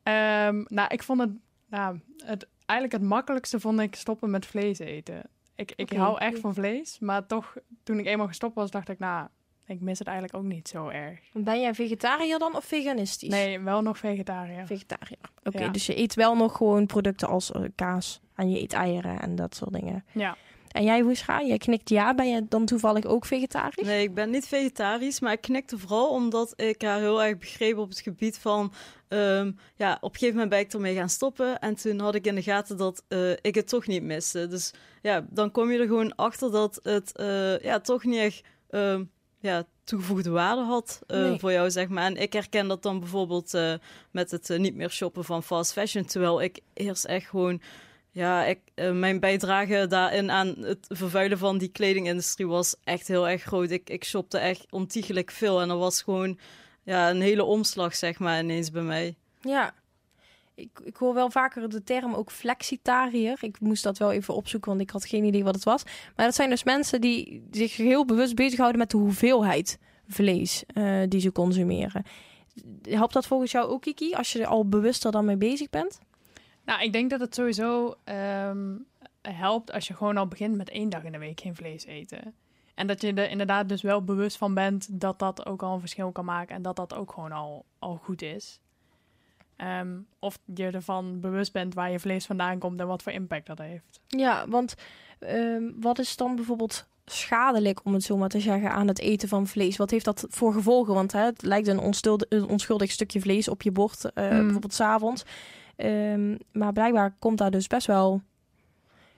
Um, 0.03 0.65
nou, 0.69 0.89
ik 0.89 1.03
vond 1.03 1.21
het, 1.21 1.31
nou, 1.69 2.01
het, 2.17 2.49
eigenlijk 2.67 3.03
het 3.03 3.11
makkelijkste 3.11 3.61
vond 3.61 3.81
ik 3.81 3.95
stoppen 3.95 4.31
met 4.31 4.47
vlees 4.47 4.79
eten. 4.79 5.23
Ik, 5.59 5.73
ik 5.77 5.93
hou 5.93 6.19
echt 6.19 6.39
van 6.39 6.55
vlees, 6.55 6.99
maar 6.99 7.27
toch, 7.27 7.57
toen 7.83 7.99
ik 7.99 8.07
eenmaal 8.07 8.27
gestopt 8.27 8.55
was, 8.55 8.71
dacht 8.71 8.89
ik, 8.89 8.99
nou, 8.99 9.29
ik 9.67 9.81
mis 9.81 9.99
het 9.99 10.09
eigenlijk 10.09 10.39
ook 10.39 10.51
niet 10.51 10.69
zo 10.69 10.89
erg. 10.89 11.21
Ben 11.33 11.61
jij 11.61 11.75
vegetariër 11.75 12.39
dan 12.39 12.57
of 12.57 12.65
veganistisch? 12.65 13.29
Nee, 13.29 13.61
wel 13.61 13.83
nog 13.83 13.99
vegetariër. 13.99 14.67
Vegetariër. 14.67 15.19
Oké, 15.45 15.71
dus 15.71 15.87
je 15.87 15.99
eet 15.99 16.15
wel 16.15 16.37
nog 16.37 16.57
gewoon 16.57 16.87
producten 16.87 17.29
als 17.29 17.51
uh, 17.51 17.63
kaas 17.75 18.21
en 18.35 18.51
je 18.51 18.61
eet 18.61 18.73
eieren 18.73 19.21
en 19.21 19.35
dat 19.35 19.55
soort 19.55 19.73
dingen. 19.73 20.05
Ja. 20.13 20.37
En 20.73 20.85
jij, 20.85 21.05
Woescha, 21.05 21.43
jij 21.43 21.59
knikt 21.59 21.89
ja. 21.89 22.15
Ben 22.15 22.29
je 22.29 22.47
dan 22.49 22.65
toevallig 22.65 23.05
ook 23.05 23.27
vegetarisch? 23.27 23.87
Nee, 23.87 24.03
ik 24.03 24.15
ben 24.15 24.31
niet 24.31 24.47
vegetarisch, 24.47 25.21
maar 25.21 25.33
ik 25.33 25.41
knikte 25.41 25.79
vooral 25.79 26.09
omdat 26.09 26.53
ik 26.57 26.83
haar 26.83 26.99
heel 26.99 27.23
erg 27.23 27.39
begreep 27.39 27.79
op 27.79 27.89
het 27.89 28.01
gebied 28.01 28.39
van... 28.39 28.73
Um, 29.09 29.59
ja, 29.77 29.99
op 30.01 30.13
een 30.13 30.19
gegeven 30.19 30.35
moment 30.35 30.51
ben 30.51 30.61
ik 30.61 30.73
ermee 30.73 30.95
gaan 30.95 31.09
stoppen. 31.09 31.59
En 31.59 31.75
toen 31.75 32.01
had 32.01 32.15
ik 32.15 32.27
in 32.27 32.35
de 32.35 32.43
gaten 32.43 32.77
dat 32.77 33.05
uh, 33.09 33.31
ik 33.41 33.55
het 33.55 33.69
toch 33.69 33.87
niet 33.87 34.03
miste. 34.03 34.47
Dus 34.47 34.73
ja, 35.03 35.27
dan 35.31 35.51
kom 35.51 35.71
je 35.71 35.79
er 35.79 35.87
gewoon 35.87 36.15
achter 36.15 36.51
dat 36.51 36.81
het 36.83 37.13
uh, 37.17 37.59
ja, 37.59 37.81
toch 37.81 38.05
niet 38.05 38.19
echt... 38.19 38.43
Uh, 38.71 39.01
ja, 39.41 39.65
toegevoegde 39.85 40.31
waarde 40.31 40.63
had 40.63 41.01
uh, 41.07 41.21
nee. 41.21 41.39
voor 41.39 41.53
jou, 41.53 41.71
zeg 41.71 41.89
maar. 41.89 42.05
En 42.05 42.17
ik 42.17 42.33
herken 42.33 42.69
dat 42.69 42.83
dan 42.83 42.99
bijvoorbeeld 42.99 43.55
uh, 43.55 43.75
met 44.11 44.31
het 44.31 44.51
uh, 44.51 44.59
niet 44.59 44.75
meer 44.75 44.91
shoppen 44.91 45.25
van 45.25 45.43
fast 45.43 45.73
fashion. 45.73 46.05
Terwijl 46.05 46.43
ik 46.43 46.61
eerst 46.75 47.05
echt 47.05 47.27
gewoon 47.27 47.61
ja, 48.11 48.55
uh, 48.75 48.93
mijn 48.93 49.21
bijdrage 49.21 49.87
daarin 49.89 50.31
aan 50.31 50.55
het 50.59 50.87
vervuilen 50.89 51.39
van 51.39 51.59
die 51.59 51.69
kledingindustrie 51.69 52.47
was 52.47 52.77
echt 52.85 53.09
heel 53.09 53.29
erg 53.29 53.43
groot. 53.43 53.71
Ik, 53.71 53.91
ik 53.91 54.05
shopte 54.05 54.39
echt 54.39 54.67
ontiegelijk 54.71 55.31
veel 55.31 55.61
en 55.61 55.71
er 55.71 55.77
was 55.77 56.03
gewoon 56.03 56.39
ja, 56.83 57.11
een 57.11 57.21
hele 57.21 57.45
omslag, 57.45 57.95
zeg 57.95 58.19
maar, 58.19 58.41
ineens 58.41 58.71
bij 58.71 58.83
mij. 58.83 59.17
Ja, 59.41 59.75
ik, 60.55 60.81
ik 60.85 60.97
hoor 60.97 61.15
wel 61.15 61.31
vaker 61.31 61.69
de 61.69 61.83
term 61.83 62.15
ook 62.15 62.31
flexitariër. 62.31 63.39
Ik 63.41 63.61
moest 63.61 63.83
dat 63.83 63.99
wel 63.99 64.13
even 64.13 64.35
opzoeken, 64.35 64.71
want 64.71 64.83
ik 64.83 64.91
had 64.91 65.07
geen 65.07 65.25
idee 65.25 65.45
wat 65.45 65.55
het 65.55 65.65
was. 65.65 65.83
Maar 66.17 66.27
dat 66.27 66.35
zijn 66.35 66.51
dus 66.51 66.65
mensen 66.65 67.01
die 67.01 67.47
zich 67.51 67.77
heel 67.77 68.05
bewust 68.05 68.35
bezighouden 68.35 68.79
met 68.79 68.91
de 68.91 68.97
hoeveelheid 68.97 69.79
vlees 70.09 70.65
uh, 70.75 71.03
die 71.09 71.21
ze 71.21 71.33
consumeren. 71.33 72.03
Helpt 72.83 73.13
dat 73.13 73.27
volgens 73.27 73.51
jou 73.51 73.69
ook, 73.69 73.83
Kiki, 73.83 74.15
als 74.15 74.33
je 74.33 74.41
er 74.41 74.47
al 74.47 74.69
bewuster 74.69 75.11
dan 75.11 75.25
mee 75.25 75.37
bezig 75.37 75.71
bent? 75.71 75.99
Nou, 76.69 76.83
ik 76.83 76.93
denk 76.93 77.11
dat 77.11 77.21
het 77.21 77.35
sowieso 77.35 77.95
um, 78.49 78.87
helpt 79.23 79.73
als 79.73 79.87
je 79.87 79.95
gewoon 79.95 80.17
al 80.17 80.27
begint 80.27 80.57
met 80.57 80.71
één 80.71 80.89
dag 80.89 81.05
in 81.05 81.13
de 81.13 81.19
week 81.19 81.41
geen 81.41 81.55
vlees 81.55 81.85
eten. 81.85 82.35
En 82.75 82.87
dat 82.87 83.01
je 83.01 83.13
er 83.13 83.31
inderdaad 83.31 83.69
dus 83.69 83.83
wel 83.83 84.05
bewust 84.05 84.37
van 84.37 84.55
bent 84.55 85.01
dat 85.01 85.19
dat 85.19 85.47
ook 85.47 85.63
al 85.63 85.75
een 85.75 85.81
verschil 85.81 86.13
kan 86.13 86.25
maken 86.25 86.55
en 86.55 86.63
dat 86.63 86.77
dat 86.77 86.95
ook 86.95 87.13
gewoon 87.13 87.33
al, 87.33 87.65
al 87.79 88.01
goed 88.03 88.23
is. 88.23 88.61
Um, 89.57 90.07
of 90.19 90.39
je 90.55 90.71
ervan 90.71 91.21
bewust 91.21 91.53
bent 91.53 91.75
waar 91.75 91.91
je 91.91 92.01
vlees 92.01 92.27
vandaan 92.27 92.59
komt 92.59 92.81
en 92.81 92.87
wat 92.87 93.03
voor 93.03 93.13
impact 93.13 93.47
dat 93.47 93.59
heeft. 93.59 94.01
Ja, 94.07 94.49
want 94.49 94.75
um, 95.21 95.75
wat 95.81 95.99
is 95.99 96.17
dan 96.17 96.37
bijvoorbeeld 96.37 96.87
schadelijk, 97.05 97.85
om 97.85 97.93
het 97.93 98.03
zo 98.03 98.17
maar 98.17 98.29
te 98.29 98.41
zeggen, 98.41 98.71
aan 98.71 98.89
het 98.89 98.99
eten 98.99 99.29
van 99.29 99.47
vlees? 99.47 99.77
Wat 99.77 99.91
heeft 99.91 100.05
dat 100.05 100.27
voor 100.29 100.53
gevolgen? 100.53 100.95
Want 100.95 101.13
hè, 101.13 101.21
het 101.21 101.43
lijkt 101.43 101.69
een, 101.69 101.79
onschuldig, 101.79 102.27
een 102.31 102.49
onschuldig 102.49 102.91
stukje 102.91 103.21
vlees 103.21 103.49
op 103.49 103.63
je 103.63 103.73
bord, 103.73 104.05
uh, 104.05 104.31
Mm. 104.31 104.43
bijvoorbeeld 104.43 104.75
s'avonds. 104.75 105.25
Um, 105.85 106.39
maar 106.53 106.73
blijkbaar 106.73 107.15
komt 107.19 107.39
daar 107.39 107.51
dus 107.51 107.67
best 107.67 107.87
wel... 107.87 108.23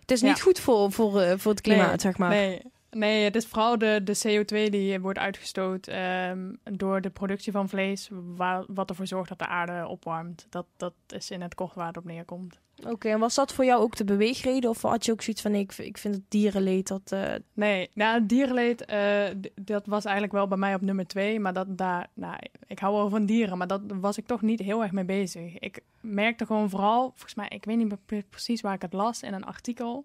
Het 0.00 0.10
is 0.10 0.22
niet 0.22 0.42
goed 0.42 0.60
voor, 0.60 0.92
voor, 0.92 1.20
eh, 1.20 1.38
voor 1.38 1.50
het 1.50 1.60
klimaat, 1.60 1.88
Nee, 1.88 2.00
zeg 2.00 2.18
maar. 2.18 2.28
Nee, 2.28 2.62
nee, 2.90 3.24
het 3.24 3.36
is 3.36 3.46
vooral 3.46 3.78
de, 3.78 4.00
de 4.04 4.16
CO2 4.16 4.70
die 4.70 5.00
wordt 5.00 5.18
uitgestoot 5.18 5.86
ehm, 5.86 6.52
door 6.62 7.00
de 7.00 7.10
productie 7.10 7.52
van 7.52 7.68
vlees, 7.68 8.08
waar, 8.12 8.64
wat 8.66 8.88
ervoor 8.90 9.06
zorgt 9.06 9.28
dat 9.28 9.38
de 9.38 9.46
aarde 9.46 9.86
opwarmt. 9.88 10.46
Dat, 10.50 10.66
dat 10.76 10.94
is 11.08 11.30
in 11.30 11.40
het 11.42 11.54
kort 11.54 11.74
waar 11.74 11.86
het 11.86 11.96
op 11.96 12.04
neerkomt. 12.04 12.60
Oké, 12.86 13.08
en 13.08 13.18
was 13.18 13.34
dat 13.34 13.52
voor 13.52 13.64
jou 13.64 13.82
ook 13.82 13.96
de 13.96 14.04
beweegreden? 14.04 14.70
Of 14.70 14.82
had 14.82 15.04
je 15.04 15.12
ook 15.12 15.22
zoiets 15.22 15.42
van, 15.42 15.50
nee, 15.50 15.60
ik, 15.60 15.78
ik 15.78 15.98
vind 15.98 16.14
het 16.14 16.24
dierenleed 16.28 16.88
dat... 16.88 17.12
eh, 17.12 17.34
Nee, 17.52 17.90
nou, 17.94 18.26
dierenleed, 18.26 18.84
eh, 18.84 19.24
dat 19.54 19.86
was 19.86 20.04
eigenlijk 20.04 20.34
wel 20.34 20.48
bij 20.48 20.58
mij 20.58 20.74
op 20.74 20.80
nummer 20.80 21.06
twee. 21.06 21.40
Maar 21.40 21.52
dat, 21.52 21.78
daar, 21.78 22.06
nou, 22.14 22.36
ik 22.66 22.78
hou 22.78 22.94
wel 22.94 23.08
van 23.08 23.26
dieren, 23.26 23.58
maar 23.58 23.66
dat 23.66 23.80
was 23.86 24.18
ik 24.18 24.26
toch 24.26 24.42
niet 24.42 24.60
heel 24.60 24.82
erg 24.82 24.92
mee 24.92 25.04
bezig. 25.04 25.58
Ik 25.58 25.80
merkte 26.00 26.46
gewoon 26.46 26.70
vooral, 26.70 27.08
volgens 27.08 27.34
mij, 27.34 27.48
ik 27.48 27.64
weet 27.64 27.76
niet 27.76 28.28
precies 28.30 28.60
waar 28.60 28.74
ik 28.74 28.82
het 28.82 28.92
las 28.92 29.22
in 29.22 29.34
een 29.34 29.44
artikel, 29.44 30.04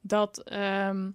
dat 0.00 0.42
ehm, 0.42 1.10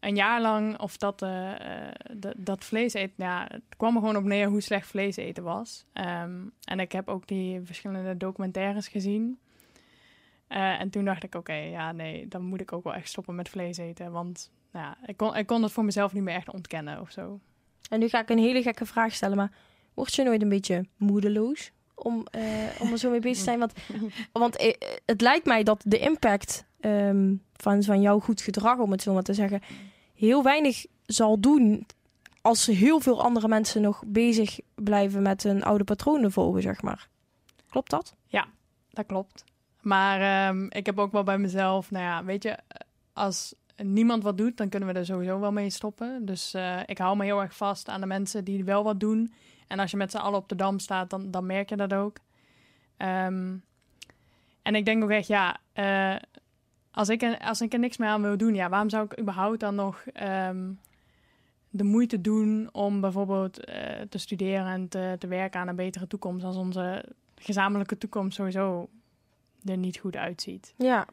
een 0.00 0.16
jaar 0.16 0.40
lang, 0.40 0.78
of 0.78 0.96
dat, 0.96 1.22
eh, 1.22 1.86
eh, 1.86 1.94
dat, 2.12 2.34
dat 2.36 2.64
vlees 2.64 2.92
eten, 2.92 3.14
ja, 3.16 3.46
het 3.50 3.62
kwam 3.76 3.94
er 3.94 4.00
gewoon 4.00 4.16
op 4.16 4.24
neer 4.24 4.48
hoe 4.48 4.60
slecht 4.60 4.86
vlees 4.86 5.16
eten 5.16 5.42
was. 5.42 5.84
Ehm, 5.92 6.36
en 6.64 6.80
ik 6.80 6.92
heb 6.92 7.08
ook 7.08 7.26
die 7.26 7.60
verschillende 7.62 8.16
documentaires 8.16 8.88
gezien. 8.88 9.38
Eh, 10.46 10.80
en 10.80 10.90
toen 10.90 11.04
dacht 11.04 11.22
ik, 11.24 11.34
oké, 11.34 11.54
ja, 11.54 11.92
nee, 11.92 12.28
dan 12.28 12.42
moet 12.42 12.60
ik 12.60 12.72
ook 12.72 12.84
wel 12.84 12.94
echt 12.94 13.08
stoppen 13.08 13.34
met 13.34 13.48
vlees 13.48 13.76
eten. 13.76 14.12
Want 14.12 14.50
nou 14.72 14.84
ja, 14.84 14.98
ik, 15.06 15.16
kon, 15.16 15.36
ik 15.36 15.46
kon 15.46 15.62
het 15.62 15.72
voor 15.72 15.84
mezelf 15.84 16.12
niet 16.12 16.22
meer 16.22 16.34
echt 16.34 16.52
ontkennen 16.52 17.00
of 17.00 17.10
zo. 17.10 17.40
En 17.90 17.98
nu 17.98 18.08
ga 18.08 18.20
ik 18.20 18.28
een 18.28 18.38
hele 18.38 18.62
gekke 18.62 18.86
vraag 18.86 19.12
stellen, 19.12 19.36
maar 19.36 19.52
word 19.94 20.14
je 20.14 20.22
nooit 20.22 20.42
een 20.42 20.48
beetje 20.48 20.84
moedeloos 20.96 21.72
om, 21.94 22.26
om 22.78 22.92
er 22.92 22.98
zo 22.98 23.10
mee 23.10 23.20
bezig 23.20 23.38
te 23.38 23.44
zijn? 23.44 23.58
Want, 23.58 23.72
want 24.32 24.74
het 25.06 25.20
lijkt 25.20 25.46
mij 25.46 25.62
dat 25.62 25.82
de 25.86 25.98
impact 25.98 26.67
ehm, 26.80 27.34
van, 27.56 27.82
van 27.82 28.00
jouw 28.00 28.20
goed 28.20 28.40
gedrag, 28.40 28.78
om 28.78 28.90
het 28.90 29.02
zo 29.02 29.12
maar 29.12 29.22
te 29.22 29.34
zeggen, 29.34 29.60
heel 30.14 30.42
weinig 30.42 30.86
zal 31.06 31.40
doen 31.40 31.86
als 32.42 32.66
heel 32.66 33.00
veel 33.00 33.22
andere 33.22 33.48
mensen 33.48 33.82
nog 33.82 34.02
bezig 34.06 34.58
blijven 34.74 35.22
met 35.22 35.42
hun 35.42 35.62
oude 35.62 35.84
patronen 35.84 36.32
volgen, 36.32 36.62
zeg 36.62 36.82
maar. 36.82 37.08
Klopt 37.68 37.90
dat? 37.90 38.14
Dat 38.98 39.06
klopt. 39.06 39.44
Maar 39.80 40.20
ehm, 40.20 40.66
ik 40.68 40.86
heb 40.86 40.98
ook 40.98 41.12
wel 41.12 41.22
bij 41.22 41.38
mezelf, 41.38 41.90
nou 41.90 42.04
ja, 42.04 42.24
weet 42.24 42.42
je, 42.42 42.58
als 43.12 43.54
niemand 43.76 44.22
wat 44.22 44.38
doet, 44.38 44.56
dan 44.56 44.68
kunnen 44.68 44.88
we 44.88 44.98
er 44.98 45.04
sowieso 45.04 45.40
wel 45.40 45.52
mee 45.52 45.70
stoppen. 45.70 46.24
Dus 46.24 46.54
eh, 46.54 46.80
ik 46.86 46.98
hou 46.98 47.16
me 47.16 47.24
heel 47.24 47.40
erg 47.40 47.56
vast 47.56 47.88
aan 47.88 48.00
de 48.00 48.06
mensen 48.06 48.44
die 48.44 48.64
wel 48.64 48.84
wat 48.84 49.00
doen. 49.00 49.32
En 49.66 49.78
als 49.78 49.90
je 49.90 49.96
met 49.96 50.10
z'n 50.10 50.16
allen 50.16 50.38
op 50.38 50.48
de 50.48 50.54
dam 50.54 50.78
staat, 50.78 51.10
dan, 51.10 51.30
dan 51.30 51.46
merk 51.46 51.68
je 51.68 51.76
dat 51.76 51.94
ook. 51.94 52.16
Ehm, 52.96 53.56
en 54.62 54.74
ik 54.74 54.84
denk 54.84 55.02
ook 55.02 55.10
echt, 55.10 55.26
ja, 55.26 55.56
eh, 55.72 56.16
als, 56.98 57.08
ik 57.08 57.22
er, 57.22 57.38
als 57.38 57.60
ik 57.60 57.72
er 57.72 57.78
niks 57.78 57.96
meer 57.96 58.08
aan 58.08 58.22
wil 58.22 58.36
doen, 58.36 58.54
ja, 58.54 58.68
waarom 58.68 58.90
zou 58.90 59.04
ik 59.04 59.20
überhaupt 59.20 59.60
dan 59.60 59.74
nog 59.74 60.04
ehm, 60.12 60.70
de 61.70 61.84
moeite 61.84 62.20
doen 62.20 62.68
om 62.72 63.00
bijvoorbeeld 63.00 63.64
eh, 63.64 64.00
te 64.08 64.18
studeren 64.18 64.66
en 64.66 64.88
te, 64.88 65.16
te 65.18 65.26
werken 65.26 65.60
aan 65.60 65.68
een 65.68 65.76
betere 65.76 66.06
toekomst 66.06 66.44
als 66.44 66.56
onze 66.56 67.04
gezamenlijke 67.34 67.98
toekomst 67.98 68.36
sowieso 68.36 68.88
er 69.64 69.76
niet 69.76 69.98
goed 69.98 70.16
uitziet. 70.16 70.74
Ja. 70.76 71.06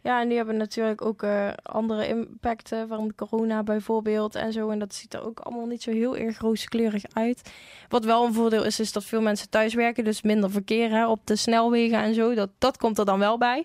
Ja, 0.00 0.20
en 0.20 0.28
die 0.28 0.36
hebben 0.36 0.56
natuurlijk 0.56 1.02
ook 1.02 1.22
eh, 1.22 1.48
andere 1.62 2.08
impacten 2.08 2.88
van 2.88 3.14
corona 3.16 3.62
bijvoorbeeld 3.62 4.34
en 4.34 4.52
zo. 4.52 4.70
En 4.70 4.78
dat 4.78 4.94
ziet 4.94 5.14
er 5.14 5.26
ook 5.26 5.40
allemaal 5.40 5.66
niet 5.66 5.82
zo 5.82 5.90
heel 5.90 6.16
erg 6.16 6.38
rooskleurig 6.38 7.04
uit. 7.12 7.52
Wat 7.88 8.04
wel 8.04 8.26
een 8.26 8.34
voordeel 8.34 8.64
is, 8.64 8.80
is 8.80 8.92
dat 8.92 9.04
veel 9.04 9.20
mensen 9.20 9.50
thuis 9.50 9.74
werken. 9.74 10.04
Dus 10.04 10.22
minder 10.22 10.50
verkeer 10.50 10.90
hè, 10.90 11.08
op 11.08 11.20
de 11.24 11.36
snelwegen 11.36 11.98
en 11.98 12.14
zo. 12.14 12.34
Dat, 12.34 12.50
dat 12.58 12.76
komt 12.76 12.98
er 12.98 13.04
dan 13.04 13.18
wel 13.18 13.38
bij. 13.38 13.64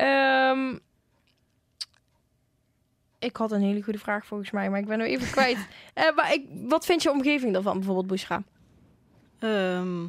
Ehm, 0.00 0.78
ik 3.18 3.36
had 3.36 3.52
een 3.52 3.60
hele 3.60 3.82
goede 3.82 3.98
vraag 3.98 4.26
volgens 4.26 4.50
mij, 4.50 4.70
maar 4.70 4.78
ik 4.78 4.86
ben 4.86 5.00
hem 5.00 5.08
even 5.08 5.30
kwijt. 5.30 5.58
Eh, 5.94 6.14
maar 6.14 6.32
ik, 6.32 6.46
wat 6.68 6.84
vind 6.84 7.02
je 7.02 7.10
omgeving 7.10 7.52
daarvan, 7.52 7.76
bijvoorbeeld 7.76 8.06
Bushra? 8.06 8.42
Ehm, 9.38 10.04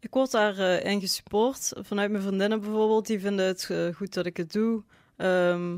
ik 0.00 0.10
word 0.10 0.30
daarin 0.30 0.82
in 0.82 1.00
gesupport. 1.00 1.72
Vanuit 1.76 2.10
mijn 2.10 2.22
vriendinnen 2.22 2.60
bijvoorbeeld, 2.60 3.06
die 3.06 3.20
vinden 3.20 3.46
het 3.46 3.68
eh, 3.70 3.94
goed 3.94 4.14
dat 4.14 4.26
ik 4.26 4.36
het 4.36 4.52
doe. 4.52 4.82
Ehm, 5.16 5.76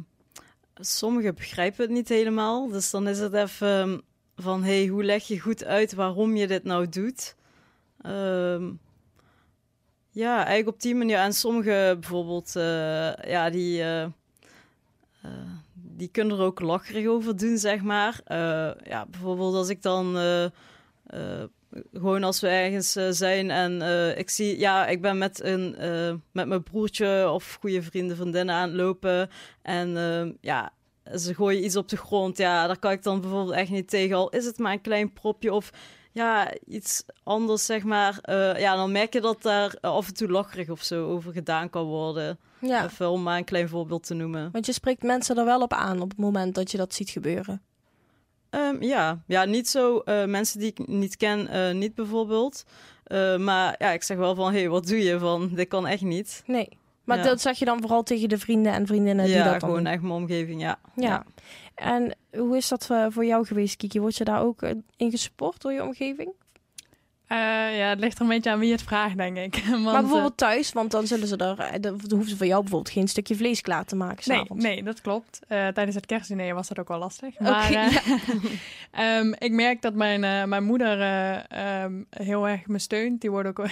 sommigen 0.75 1.35
begrijpen 1.35 1.85
het 1.85 1.91
niet 1.93 2.09
helemaal. 2.09 2.69
Dus 2.69 2.91
dan 2.91 3.09
is 3.09 3.19
het 3.19 3.33
even 3.33 4.03
van, 4.37 4.63
hey, 4.63 4.87
hoe 4.87 5.05
leg 5.05 5.27
je 5.27 5.41
goed 5.41 5.65
uit 5.65 5.93
waarom 5.95 6.37
je 6.37 6.47
dit 6.47 6.65
nou 6.65 6.89
doet? 6.89 7.35
Ehm, 8.03 8.71
ja, 10.13 10.37
eigenlijk 10.37 10.69
op 10.69 10.81
die 10.81 10.95
manier. 10.95 11.19
En 11.19 11.33
sommigen 11.33 12.01
bijvoorbeeld, 12.01 12.57
eh, 12.57 13.13
ja, 13.15 13.51
die... 13.51 13.83
eh, 13.83 14.03
eh, 14.03 14.11
die 15.75 16.09
kunnen 16.09 16.39
er 16.39 16.45
ook 16.45 16.61
lacherig 16.61 17.07
over 17.07 17.37
doen, 17.37 17.59
zeg 17.59 17.83
maar. 17.83 18.21
Ja, 18.85 19.07
bijvoorbeeld 19.11 19.55
als 19.55 19.69
ik 19.69 19.83
dan... 19.83 20.17
gewoon 21.93 22.25
als 22.25 22.41
we 22.41 22.49
ergens 22.49 22.93
zijn 23.19 23.51
en 23.51 23.83
ik 24.19 24.31
zie, 24.31 24.59
ja, 24.59 24.87
ik 24.87 25.01
ben 25.01 25.19
met, 25.19 25.43
een, 25.43 25.77
met 26.33 26.47
mijn 26.47 26.63
broertje 26.63 27.31
of 27.31 27.57
goede 27.61 27.83
vrienden, 27.83 28.17
vriendinnen 28.17 28.55
aan 28.55 28.69
het 28.69 28.79
lopen. 28.79 29.31
En 29.63 29.89
ja, 30.41 30.73
ze 31.15 31.35
gooien 31.35 31.65
iets 31.65 31.77
op 31.77 31.89
de 31.89 31.97
grond. 31.97 32.39
Ja, 32.39 32.67
daar 32.67 32.79
kan 32.79 32.93
ik 32.93 33.03
dan 33.03 33.21
bijvoorbeeld 33.21 33.57
echt 33.57 33.71
niet 33.71 33.89
tegen. 33.89 34.17
Al 34.17 34.31
is 34.31 34.45
het 34.45 34.59
maar 34.59 34.73
een 34.73 34.81
klein 34.81 35.13
propje 35.13 35.53
of 35.53 35.71
ja, 36.13 36.53
iets 36.67 37.05
anders, 37.23 37.67
zeg 37.67 37.83
maar. 37.83 38.19
Eh, 38.23 38.61
ja, 38.61 38.77
dan 38.77 38.93
merk 38.93 39.13
je 39.13 39.21
dat 39.21 39.43
daar 39.43 39.75
af 39.81 40.07
en 40.07 40.15
toe 40.15 40.29
lacherig 40.29 40.69
of 40.69 40.83
zo 40.83 41.07
over 41.07 41.33
gedaan 41.33 41.71
kan 41.71 41.85
worden. 41.85 42.39
Ja, 42.59 42.85
Even 42.85 43.11
om 43.11 43.23
maar 43.23 43.37
een 43.39 43.45
klein 43.45 43.69
voorbeeld 43.69 44.07
te 44.07 44.15
noemen. 44.15 44.49
want 44.53 44.67
je 44.67 44.73
spreekt 44.73 45.03
mensen 45.03 45.37
er 45.37 45.45
wel 45.45 45.61
op 45.61 45.73
aan 45.73 46.01
op 46.01 46.09
het 46.09 46.19
moment 46.19 46.55
dat 46.55 46.71
je 46.71 46.77
dat 46.77 46.95
ziet 46.95 47.11
gebeuren. 47.11 47.63
Ehm, 48.51 48.83
ja. 48.83 49.23
ja, 49.27 49.45
niet 49.45 49.69
zo 49.69 49.99
eh, 49.99 50.25
mensen 50.25 50.59
die 50.59 50.69
ik 50.69 50.87
niet 50.87 51.17
ken, 51.17 51.49
eh, 51.49 51.75
niet 51.75 51.95
bijvoorbeeld. 51.95 52.65
Maar 53.39 53.75
ja, 53.79 53.91
ik 53.91 54.03
zeg 54.03 54.17
wel 54.17 54.35
van, 54.35 54.53
hé, 54.53 54.59
hey, 54.59 54.69
wat 54.69 54.87
doe 54.87 55.03
je 55.03 55.19
van? 55.19 55.49
Dit 55.55 55.69
kan 55.69 55.87
echt 55.87 56.03
niet. 56.03 56.43
Nee. 56.47 56.69
Maar 57.05 57.17
Ja. 57.17 57.23
dat 57.23 57.41
zeg 57.41 57.59
je 57.59 57.65
dan 57.65 57.81
vooral 57.81 58.03
tegen 58.03 58.29
de 58.29 58.39
vrienden 58.39 58.73
en 58.73 58.87
vriendinnen 58.87 59.25
die 59.25 59.35
ja, 59.35 59.43
dat 59.43 59.53
dan 59.53 59.61
gewoon 59.61 59.85
doen. 59.85 59.93
echt 59.93 60.03
mijn 60.03 60.15
omgeving, 60.15 60.61
ja. 60.61 60.79
Ja. 60.95 61.25
En 61.75 62.17
hoe 62.31 62.57
is 62.57 62.69
dat 62.69 62.89
eh, 62.91 63.07
voor 63.09 63.25
jou 63.25 63.47
geweest, 63.47 63.77
Kiki? 63.77 64.01
Word 64.01 64.17
je 64.17 64.25
daar 64.25 64.43
ook 64.43 64.63
eh, 64.63 64.71
in 64.97 65.11
gesupport 65.11 65.61
door 65.61 65.73
je 65.73 65.83
omgeving? 65.83 66.33
Eh, 67.27 67.39
ja, 67.79 67.89
het 67.89 67.99
ligt 67.99 68.17
er 68.17 68.23
een 68.23 68.29
beetje 68.29 68.51
aan 68.51 68.59
wie 68.59 68.73
het 68.73 68.83
vraagt, 68.83 69.17
denk 69.17 69.37
ik. 69.37 69.65
Want, 69.71 69.83
maar 69.83 70.01
bijvoorbeeld 70.01 70.37
thuis, 70.37 70.73
want 70.73 70.91
dan 70.91 71.07
zullen 71.07 71.29
ze 71.29 71.37
er... 71.37 71.81
Dan 71.81 72.01
hoeven 72.09 72.29
ze 72.29 72.37
voor 72.37 72.47
jou 72.47 72.61
bijvoorbeeld 72.61 72.95
geen 72.95 73.09
stukje 73.09 73.37
vlees 73.37 73.61
klaar 73.61 73.85
te 73.85 73.97
maken 73.97 74.33
Nee, 74.33 74.45
nee, 74.49 74.83
dat 74.83 75.01
klopt. 75.01 75.41
Eh, 75.49 75.69
tijdens 75.69 75.97
het 75.97 76.07
kerstdiner 76.07 76.55
was 76.55 76.69
dat 76.69 76.79
ook 76.79 76.89
wel 76.89 76.99
lastig. 76.99 77.39
Maar 77.39 77.73
ja. 77.73 77.89
ehm, 78.91 79.33
ik 79.39 79.53
merk 79.53 79.83
dat 79.83 79.95
mijn, 79.95 80.25
eh, 80.25 80.45
mijn 80.45 80.65
moeder 80.65 81.01
eh, 81.01 81.83
ehm, 81.83 82.03
heel 82.11 82.49
erg 82.49 82.67
me 82.67 82.79
steunt. 82.79 83.21
Die 83.21 83.31
wordt 83.31 83.49
ook 83.49 83.67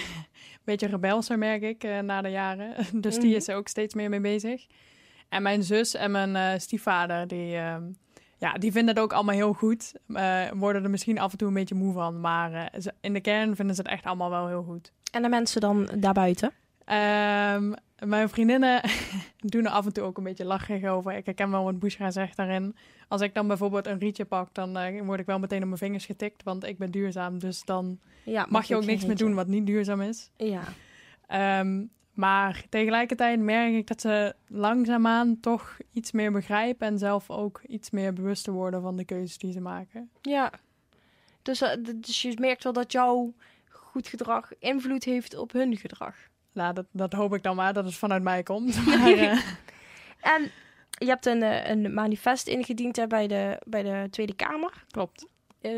beetje 0.71 0.87
rebelser, 0.87 1.37
merk 1.37 1.61
ik, 1.61 1.83
eh, 1.83 1.99
na 1.99 2.21
de 2.21 2.29
jaren. 2.29 2.73
Dus 3.01 3.15
die 3.19 3.27
Mhm. 3.27 3.35
is 3.37 3.47
er 3.47 3.55
ook 3.55 3.67
steeds 3.67 3.93
meer 3.93 4.09
mee 4.09 4.19
bezig. 4.21 4.65
En 5.29 5.41
mijn 5.41 5.63
zus 5.63 5.95
en 5.95 6.11
mijn 6.11 6.35
eh, 6.35 6.59
stiefvader, 6.59 7.27
die, 7.27 7.55
ehm, 7.55 7.83
ja, 8.37 8.53
die 8.53 8.71
vinden 8.71 8.95
het 8.95 9.03
ook 9.03 9.13
allemaal 9.13 9.35
heel 9.35 9.53
goed. 9.53 9.93
Eh, 10.07 10.41
worden 10.53 10.83
er 10.83 10.89
misschien 10.89 11.19
af 11.19 11.31
en 11.31 11.37
toe 11.37 11.47
een 11.47 11.53
beetje 11.53 11.75
moe 11.75 11.93
van. 11.93 12.19
Maar 12.19 12.73
in 13.01 13.13
de 13.13 13.21
kern 13.21 13.55
vinden 13.55 13.75
ze 13.75 13.81
het 13.81 13.91
echt 13.91 14.05
allemaal 14.05 14.29
wel 14.29 14.47
heel 14.47 14.63
goed. 14.63 14.91
En 15.11 15.21
de 15.21 15.29
mensen 15.29 15.61
dan 15.61 15.89
daarbuiten? 15.97 16.51
Ehm, 16.85 17.73
mijn 18.05 18.29
vriendinnen 18.29 18.81
doen 19.39 19.65
er 19.65 19.71
af 19.71 19.85
en 19.85 19.93
toe 19.93 20.03
ook 20.03 20.17
een 20.17 20.23
beetje 20.23 20.45
lacherig 20.45 20.89
over. 20.89 21.13
Ik 21.13 21.25
herken 21.25 21.51
wel 21.51 21.63
wat 21.63 21.79
Bushra 21.79 22.11
zegt 22.11 22.37
daarin. 22.37 22.75
Als 23.07 23.21
ik 23.21 23.33
dan 23.33 23.47
bijvoorbeeld 23.47 23.87
een 23.87 23.99
rietje 23.99 24.25
pak, 24.25 24.53
dan 24.53 24.77
eh, 24.77 25.01
word 25.01 25.19
ik 25.19 25.25
wel 25.25 25.39
meteen 25.39 25.61
op 25.61 25.67
mijn 25.67 25.77
vingers 25.77 26.05
getikt. 26.05 26.43
Want 26.43 26.65
ik 26.65 26.77
ben 26.77 26.91
duurzaam, 26.91 27.39
dus 27.39 27.63
dan 27.65 27.99
Ja, 28.23 28.45
mag 28.49 28.67
je 28.67 28.75
ook 28.75 28.85
niks 28.85 29.05
meer 29.05 29.17
doen 29.17 29.33
wat 29.33 29.47
niet 29.47 29.65
duurzaam 29.65 30.01
is. 30.01 30.29
Ja. 30.37 30.63
Ehm, 31.27 31.85
maar 32.13 32.63
tegelijkertijd 32.69 33.39
merk 33.39 33.73
ik 33.73 33.87
dat 33.87 34.01
ze 34.01 34.35
langzaamaan 34.47 35.39
toch 35.39 35.77
iets 35.91 36.11
meer 36.11 36.31
begrijpen... 36.31 36.87
en 36.87 36.97
zelf 36.97 37.29
ook 37.29 37.61
iets 37.67 37.89
meer 37.89 38.13
bewust 38.13 38.43
te 38.43 38.51
worden 38.51 38.81
van 38.81 38.97
de 38.97 39.05
keuzes 39.05 39.37
die 39.37 39.51
ze 39.51 39.61
maken. 39.61 40.09
Ja. 40.21 40.51
Dus, 41.41 41.61
eh, 41.61 41.77
dus 41.95 42.21
je 42.21 42.37
merkt 42.39 42.63
wel 42.63 42.73
dat 42.73 42.91
jouw 42.91 43.33
goed 43.69 44.07
gedrag 44.07 44.51
invloed 44.59 45.03
heeft 45.03 45.37
op 45.37 45.51
hun 45.51 45.77
gedrag. 45.77 46.15
Nou, 46.53 46.73
dat, 46.73 46.85
dat 46.91 47.13
hoop 47.13 47.33
ik 47.33 47.43
dan 47.43 47.55
maar, 47.55 47.73
dat 47.73 47.85
het 47.85 47.95
vanuit 47.95 48.23
mij 48.23 48.43
komt. 48.43 48.75
Maar, 48.85 49.11
eh, 49.11 49.39
En 50.35 50.51
je 50.89 51.05
hebt 51.05 51.25
een, 51.25 51.43
eh, 51.43 51.69
een 51.69 51.93
manifest 51.93 52.47
ingediend 52.47 52.95
hè, 52.95 53.07
bij, 53.07 53.27
de, 53.27 53.61
bij 53.65 53.83
de 53.83 54.07
Tweede 54.09 54.33
Kamer. 54.33 54.83
klopt. 54.91 55.25
Eh, 55.61 55.71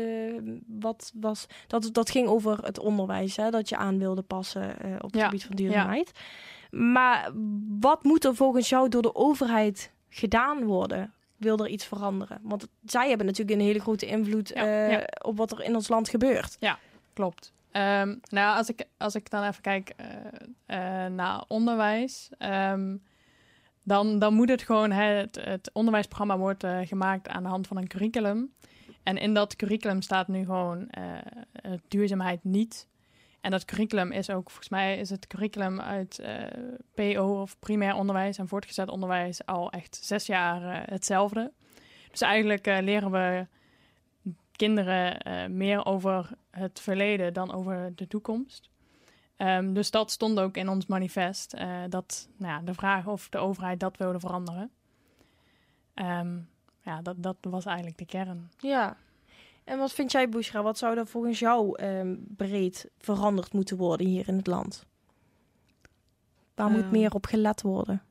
wat 0.66 1.12
was, 1.14 1.46
dat, 1.66 1.88
dat 1.92 2.10
ging 2.10 2.28
over 2.28 2.58
het 2.58 2.78
onderwijs, 2.78 3.36
hè, 3.36 3.50
dat 3.50 3.68
je 3.68 3.76
aan 3.76 3.98
wilde 3.98 4.22
passen 4.22 4.80
eh, 4.80 4.92
op 4.94 5.02
het 5.12 5.14
Ja, 5.20 5.24
gebied 5.24 5.44
van 5.44 5.56
duurzaamheid. 5.56 6.10
Maar 6.70 7.30
wat 7.80 8.02
moet 8.04 8.24
er 8.24 8.34
volgens 8.34 8.68
jou 8.68 8.88
door 8.88 9.02
de 9.02 9.14
overheid 9.14 9.92
gedaan 10.08 10.64
worden 10.64 11.12
wil 11.36 11.58
er 11.58 11.68
iets 11.68 11.84
veranderen. 11.84 12.38
Want 12.42 12.66
zij 12.84 13.08
hebben 13.08 13.26
natuurlijk 13.26 13.58
een 13.58 13.64
hele 13.66 13.80
grote 13.80 14.06
invloed 14.06 14.48
Ja, 14.54 14.86
ja. 14.86 15.06
op 15.22 15.36
wat 15.36 15.52
er 15.52 15.62
in 15.62 15.74
ons 15.74 15.88
land 15.88 16.08
gebeurt. 16.08 16.56
Klopt. 17.12 17.52
Ehm, 17.74 18.14
nou, 18.28 18.56
als 18.56 18.68
ik, 18.68 18.84
als 18.98 19.14
ik 19.14 19.30
dan 19.30 19.44
even 19.44 19.62
kijk 19.62 19.92
eh, 19.96 20.06
eh, 21.04 21.12
naar 21.12 21.44
onderwijs, 21.48 22.30
ehm, 22.38 22.96
dan, 23.82 24.18
dan 24.18 24.34
moet 24.34 24.48
het 24.48 24.62
gewoon, 24.62 24.90
het, 24.90 25.38
het 25.40 25.70
onderwijsprogramma 25.72 26.38
wordt 26.38 26.64
eh, 26.64 26.78
gemaakt 26.82 27.28
aan 27.28 27.42
de 27.42 27.48
hand 27.48 27.66
van 27.66 27.76
een 27.76 27.88
curriculum. 27.88 28.54
En 29.02 29.16
in 29.16 29.34
dat 29.34 29.56
curriculum 29.56 30.02
staat 30.02 30.28
nu 30.28 30.44
gewoon 30.44 30.90
duurzaamheid 31.88 32.44
niet. 32.44 32.88
En 33.40 33.50
dat 33.50 33.64
curriculum 33.64 34.12
is 34.12 34.30
ook, 34.30 34.50
volgens 34.50 34.68
mij 34.68 34.98
is 34.98 35.10
het 35.10 35.26
curriculum 35.26 35.80
uit 35.80 36.22
PO 36.94 37.40
of 37.40 37.58
primair 37.58 37.94
onderwijs 37.94 38.38
en 38.38 38.48
voortgezet 38.48 38.88
onderwijs 38.88 39.46
al 39.46 39.70
echt 39.70 39.98
zes 40.02 40.26
jaar 40.26 40.90
hetzelfde. 40.90 41.52
Dus 42.10 42.20
eigenlijk 42.20 42.66
leren 42.66 43.10
we 43.10 43.46
kinderen 44.56 45.20
eh, 45.20 45.46
meer 45.48 45.84
over 45.84 46.30
het 46.50 46.80
verleden 46.80 47.32
dan 47.32 47.52
over 47.52 47.92
de 47.94 48.06
toekomst. 48.06 48.70
Ehm, 49.36 49.72
dus 49.72 49.90
dat 49.90 50.10
stond 50.10 50.40
ook 50.40 50.56
in 50.56 50.68
ons 50.68 50.86
manifest. 50.86 51.52
eh, 51.52 51.82
dat 51.88 52.28
nou 52.36 52.52
ja, 52.52 52.60
de 52.60 52.74
vraag 52.74 53.06
of 53.06 53.28
de 53.28 53.38
overheid 53.38 53.80
dat 53.80 53.96
wilde 53.96 54.20
veranderen. 54.20 54.70
Ehm, 55.94 56.38
ja, 56.82 57.02
dat, 57.02 57.22
dat 57.22 57.36
was 57.40 57.64
eigenlijk 57.64 57.98
de 57.98 58.06
kern. 58.06 58.50
Ja. 58.58 58.96
En 59.64 59.78
wat 59.78 59.92
vind 59.92 60.12
jij, 60.12 60.28
Bushra? 60.28 60.62
Wat 60.62 60.78
zou 60.78 60.98
er 60.98 61.06
volgens 61.06 61.38
jou 61.38 61.78
ehm, 61.78 62.16
breed 62.36 62.90
veranderd 62.98 63.52
moeten 63.52 63.76
worden 63.76 64.06
hier 64.06 64.28
in 64.28 64.36
het 64.36 64.46
land? 64.46 64.86
Waar 66.54 66.70
moet 66.70 66.90
meer 66.90 67.14
op 67.14 67.26
gelet 67.26 67.62
worden? 67.62 68.02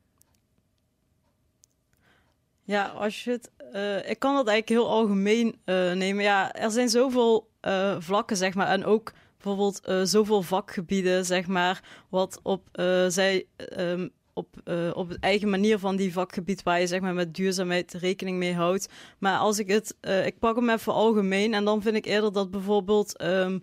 Ja, 2.66 2.86
als 2.88 3.24
je 3.24 3.32
het. 3.32 3.52
eh, 3.72 4.10
ik 4.10 4.20
kan 4.20 4.36
dat 4.36 4.48
eigenlijk 4.48 4.70
heel 4.82 4.90
algemeen 4.90 5.56
eh, 5.66 5.92
nemen. 5.92 6.24
Ja, 6.24 6.54
er 6.54 6.72
zijn 6.72 6.90
zoveel 6.90 7.50
eh, 7.60 7.96
vlakken, 8.00 8.38
zeg 8.38 8.54
maar. 8.54 8.68
En 8.68 8.86
ook 8.86 9.12
bijvoorbeeld 9.38 9.82
zoveel 10.10 10.42
vakgebieden, 10.42 11.26
zeg 11.26 11.48
maar. 11.48 11.84
Wat 12.10 12.40
op 12.44 12.68
zij. 13.08 13.46
ehm, 13.56 14.08
op, 14.36 14.48
op 14.94 15.10
het 15.10 15.20
eigen 15.20 15.50
manier 15.50 15.80
van 15.80 15.96
die 15.96 16.14
vakgebied 16.14 16.64
waar 16.64 16.80
je 16.80 16.88
zeg 16.88 17.00
maar 17.00 17.14
met 17.14 17.36
duurzaamheid 17.36 17.94
rekening 17.94 18.38
mee 18.38 18.54
houdt. 18.54 18.90
Maar 19.20 19.38
als 19.38 19.60
ik 19.60 19.68
het, 19.68 19.96
ik 20.26 20.40
pak 20.40 20.56
hem 20.56 20.70
even 20.70 20.94
algemeen 20.94 21.54
en 21.54 21.66
dan 21.66 21.82
vind 21.82 21.96
ik 21.96 22.06
eerder 22.06 22.34
dat 22.34 22.52
bijvoorbeeld 22.52 23.18
ehm, 23.18 23.60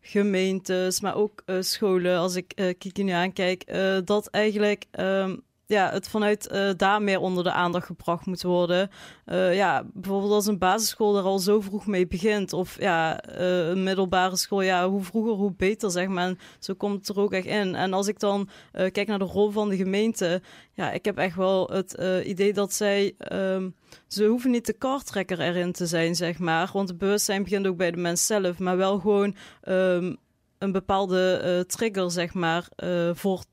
gemeentes, 0.00 1.00
maar 1.00 1.14
ook 1.14 1.42
scholen, 1.60 2.18
als 2.18 2.34
ik 2.34 2.52
eh 2.52 2.74
Kiki 2.78 3.02
nu 3.02 3.10
aankijk, 3.10 3.74
dat 4.04 4.26
eigenlijk 4.26 4.84
ehm, 4.90 5.36
ja, 5.72 5.90
het 5.90 6.08
vanuit 6.08 6.46
eh, 6.46 6.70
daar 6.76 7.02
meer 7.02 7.20
onder 7.20 7.44
de 7.44 7.52
aandacht 7.52 7.86
gebracht 7.86 8.26
moet 8.26 8.42
worden. 8.42 8.90
Eh, 9.24 9.54
ja, 9.54 9.84
bijvoorbeeld 9.92 10.32
als 10.32 10.46
een 10.46 10.58
basisschool 10.58 11.16
er 11.16 11.24
al 11.24 11.38
zo 11.38 11.60
vroeg 11.60 11.86
mee 11.86 12.06
begint. 12.06 12.52
Of 12.52 12.80
ja, 12.80 13.20
eh, 13.20 13.68
een 13.68 13.82
middelbare 13.82 14.36
school, 14.36 14.62
ja, 14.62 14.88
hoe 14.88 15.02
vroeger, 15.02 15.32
hoe 15.32 15.54
beter, 15.56 15.90
zeg 15.90 16.08
maar. 16.08 16.34
Zo 16.58 16.74
komt 16.74 17.06
het 17.06 17.16
er 17.16 17.22
ook 17.22 17.32
echt 17.32 17.46
in. 17.46 17.74
En 17.74 17.92
als 17.92 18.08
ik 18.08 18.18
dan 18.18 18.48
kijk 18.72 19.06
naar 19.06 19.18
de 19.18 19.24
rol 19.24 19.50
van 19.50 19.68
de 19.68 19.76
gemeente, 19.76 20.42
ja, 20.72 20.90
ik 20.90 21.04
heb 21.04 21.18
echt 21.18 21.36
wel 21.36 21.68
het 21.68 21.98
idee 22.24 22.52
dat 22.52 22.72
zij, 22.72 23.14
ehm, 23.18 23.70
ze 24.06 24.24
hoeven 24.26 24.50
niet 24.50 24.66
de 24.66 24.72
kartrekker 24.72 25.40
erin 25.40 25.72
te 25.72 25.86
zijn, 25.86 26.14
zeg 26.14 26.38
maar. 26.38 26.70
Want 26.72 26.88
het 26.88 26.98
bewustzijn 26.98 27.42
begint 27.42 27.66
ook 27.66 27.76
bij 27.76 27.90
de 27.90 27.96
mens 27.96 28.26
zelf, 28.26 28.58
maar 28.58 28.76
wel 28.76 28.98
gewoon 28.98 29.34
ehm, 29.62 30.14
een 30.58 30.72
bepaalde 30.72 31.64
trigger, 31.66 32.10
zeg 32.10 32.34
maar, 32.34 32.68
voor 33.14 33.44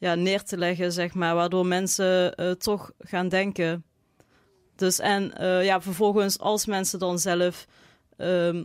ja, 0.00 0.14
neer 0.14 0.42
te 0.42 0.56
leggen, 0.58 0.92
zeg 0.92 1.14
maar, 1.14 1.34
waardoor 1.34 1.66
mensen 1.66 2.34
eh, 2.34 2.50
toch 2.50 2.90
gaan 2.98 3.28
denken. 3.28 3.84
Dus 4.76 4.98
en 4.98 5.36
eh, 5.36 5.64
ja, 5.64 5.80
vervolgens 5.80 6.38
als 6.38 6.66
mensen 6.66 6.98
dan 6.98 7.18
zelf 7.18 7.66
ehm, 8.16 8.64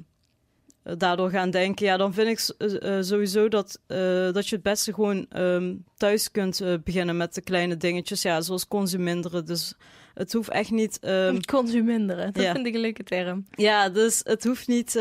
daardoor 0.84 1.30
gaan 1.30 1.50
denken, 1.52 1.86
ja, 1.86 1.98
dan 1.98 2.14
vind 2.14 2.28
ik 2.28 2.56
eh, 2.58 2.98
eh, 2.98 3.04
sowieso 3.04 3.48
dat, 3.48 3.80
eh, 3.88 4.32
dat 4.32 4.48
je 4.48 4.56
het 4.56 4.64
beste 4.64 4.94
gewoon 4.94 5.26
ehm, 5.30 5.76
thuis 5.98 6.32
kunt 6.32 6.62
eh, 6.62 6.74
beginnen 6.84 7.18
met 7.18 7.34
de 7.34 7.42
kleine 7.42 7.78
dingetjes, 7.78 8.22
ja, 8.22 8.42
zoals 8.42 8.68
consuminderen. 8.68 9.46
Dus 9.46 9.74
het 10.14 10.34
hoeft 10.34 10.50
echt 10.50 10.72
niet. 10.72 11.00
ehm, 11.00 11.40
Consuminderen, 11.40 12.34
dat 12.34 12.44
vind 12.52 12.68
ik 12.68 12.74
een 12.74 12.82
leuke 12.82 13.04
term. 13.04 13.46
ja, 13.52 13.90
dus 13.90 14.22
het 14.24 14.44
hoeft 14.44 14.68
niet. 14.68 15.00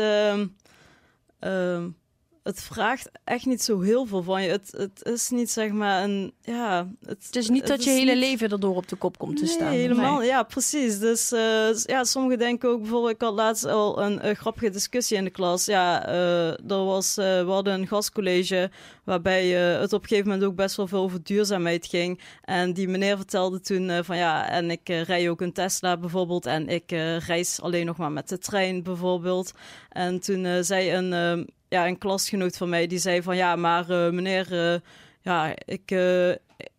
Het 2.45 2.61
vraagt 2.61 3.09
echt 3.23 3.45
niet 3.45 3.61
zo 3.61 3.79
heel 3.81 4.05
veel 4.05 4.23
van 4.23 4.43
je. 4.43 4.49
Het, 4.49 4.73
het 4.77 5.03
is 5.03 5.29
niet 5.29 5.51
zeg 5.51 5.71
maar 5.71 6.03
een. 6.03 6.33
Ja, 6.41 6.87
het, 7.05 7.25
Het 7.25 7.35
is 7.35 7.49
niet 7.49 7.67
dat 7.67 7.83
je 7.83 7.89
hele 7.89 8.11
niet- 8.13 8.19
leven 8.23 8.49
erdoor 8.49 8.75
op 8.75 8.87
de 8.87 8.95
kop 8.95 9.17
komt 9.17 9.37
te 9.37 9.43
nee, 9.43 9.53
staan. 9.53 9.71
helemaal. 9.71 10.17
Nee. 10.17 10.27
Ja, 10.27 10.43
precies. 10.43 10.99
Dus 10.99 11.31
eh, 11.31 11.73
ja, 11.83 12.03
sommigen 12.03 12.37
denken 12.39 12.69
ook 12.69 12.81
bijvoorbeeld. 12.81 13.13
Ik 13.13 13.21
had 13.21 13.33
laatst 13.33 13.65
al 13.65 14.01
een 14.01 14.35
grappige 14.35 14.69
discussie 14.69 15.17
in 15.17 15.23
de 15.23 15.29
klas. 15.29 15.65
Ja, 15.65 16.07
eh, 16.07 16.47
er 16.47 16.85
was, 16.85 17.17
eh, 17.17 17.25
we 17.25 17.51
hadden 17.51 17.73
een 17.73 17.87
gastcollege 17.87 18.71
waarbij 19.03 19.47
het 19.49 19.93
op 19.93 20.01
een 20.01 20.07
gegeven 20.07 20.29
moment 20.29 20.47
ook 20.49 20.55
best 20.55 20.75
wel 20.75 20.87
veel 20.87 21.01
over 21.01 21.23
duurzaamheid 21.23 21.85
ging. 21.85 22.21
En 22.41 22.73
die 22.73 22.87
meneer 22.87 23.17
vertelde 23.17 23.59
toen 23.61 24.03
van 24.03 24.17
ja, 24.17 24.49
en 24.49 24.71
ik 24.71 24.87
rij 24.89 25.29
ook 25.29 25.41
een 25.41 25.53
Tesla 25.53 25.97
bijvoorbeeld. 25.97 26.45
En 26.45 26.67
ik 26.67 26.91
reis 27.27 27.61
alleen 27.61 27.85
nog 27.85 27.97
maar 27.97 28.11
met 28.11 28.29
de 28.29 28.37
trein 28.37 28.83
bijvoorbeeld. 28.83 29.51
En 29.89 30.19
toen 30.19 30.63
zei 30.63 30.91
een, 30.93 31.49
ja, 31.75 31.87
een 31.87 31.97
klasgenoot 31.97 32.57
van 32.57 32.69
mij, 32.69 32.87
die 32.87 32.99
zei 32.99 33.21
van 33.21 33.35
ja, 33.35 33.55
maar 33.55 33.89
eh, 33.89 34.11
meneer, 34.11 34.73
eh, 34.73 34.79
ja, 35.21 35.53
ik, 35.65 35.91
eh, 35.91 36.29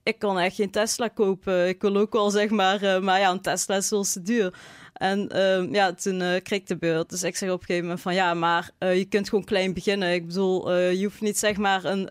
ik 0.03 0.19
kan 0.19 0.39
echt 0.39 0.57
geen 0.57 0.71
Tesla 0.71 1.09
kopen. 1.09 1.69
Ik 1.69 1.81
wil 1.83 1.97
ook 1.97 2.13
wel 2.13 2.31
zeg 2.31 2.51
maar, 2.51 3.03
maar 3.03 3.21
ja, 3.21 3.31
een 3.31 3.41
Tesla 3.41 3.77
is 3.77 3.89
veel 3.89 4.03
te 4.03 4.23
duur. 4.23 4.55
En 4.93 5.29
eh, 5.29 5.73
ja, 5.73 5.93
toen 5.93 6.19
kreeg 6.19 6.61
ik 6.61 6.67
de 6.67 6.77
beurt. 6.77 7.11
Dus 7.11 7.23
ik 7.23 7.37
zeg 7.37 7.51
op 7.51 7.61
een 7.61 7.67
gegeven 7.67 7.85
moment 7.85 8.03
van 8.03 8.15
ja, 8.15 8.35
maar 8.35 8.71
je 8.79 9.05
kunt 9.09 9.29
gewoon 9.29 9.45
klein 9.45 9.75
beginnen. 9.75 10.13
Ik 10.13 10.27
bedoel, 10.27 10.73
je 10.75 11.05
hoeft 11.05 11.21
niet 11.21 11.39
zeg 11.39 11.57
maar 11.57 11.85
een, 11.85 12.09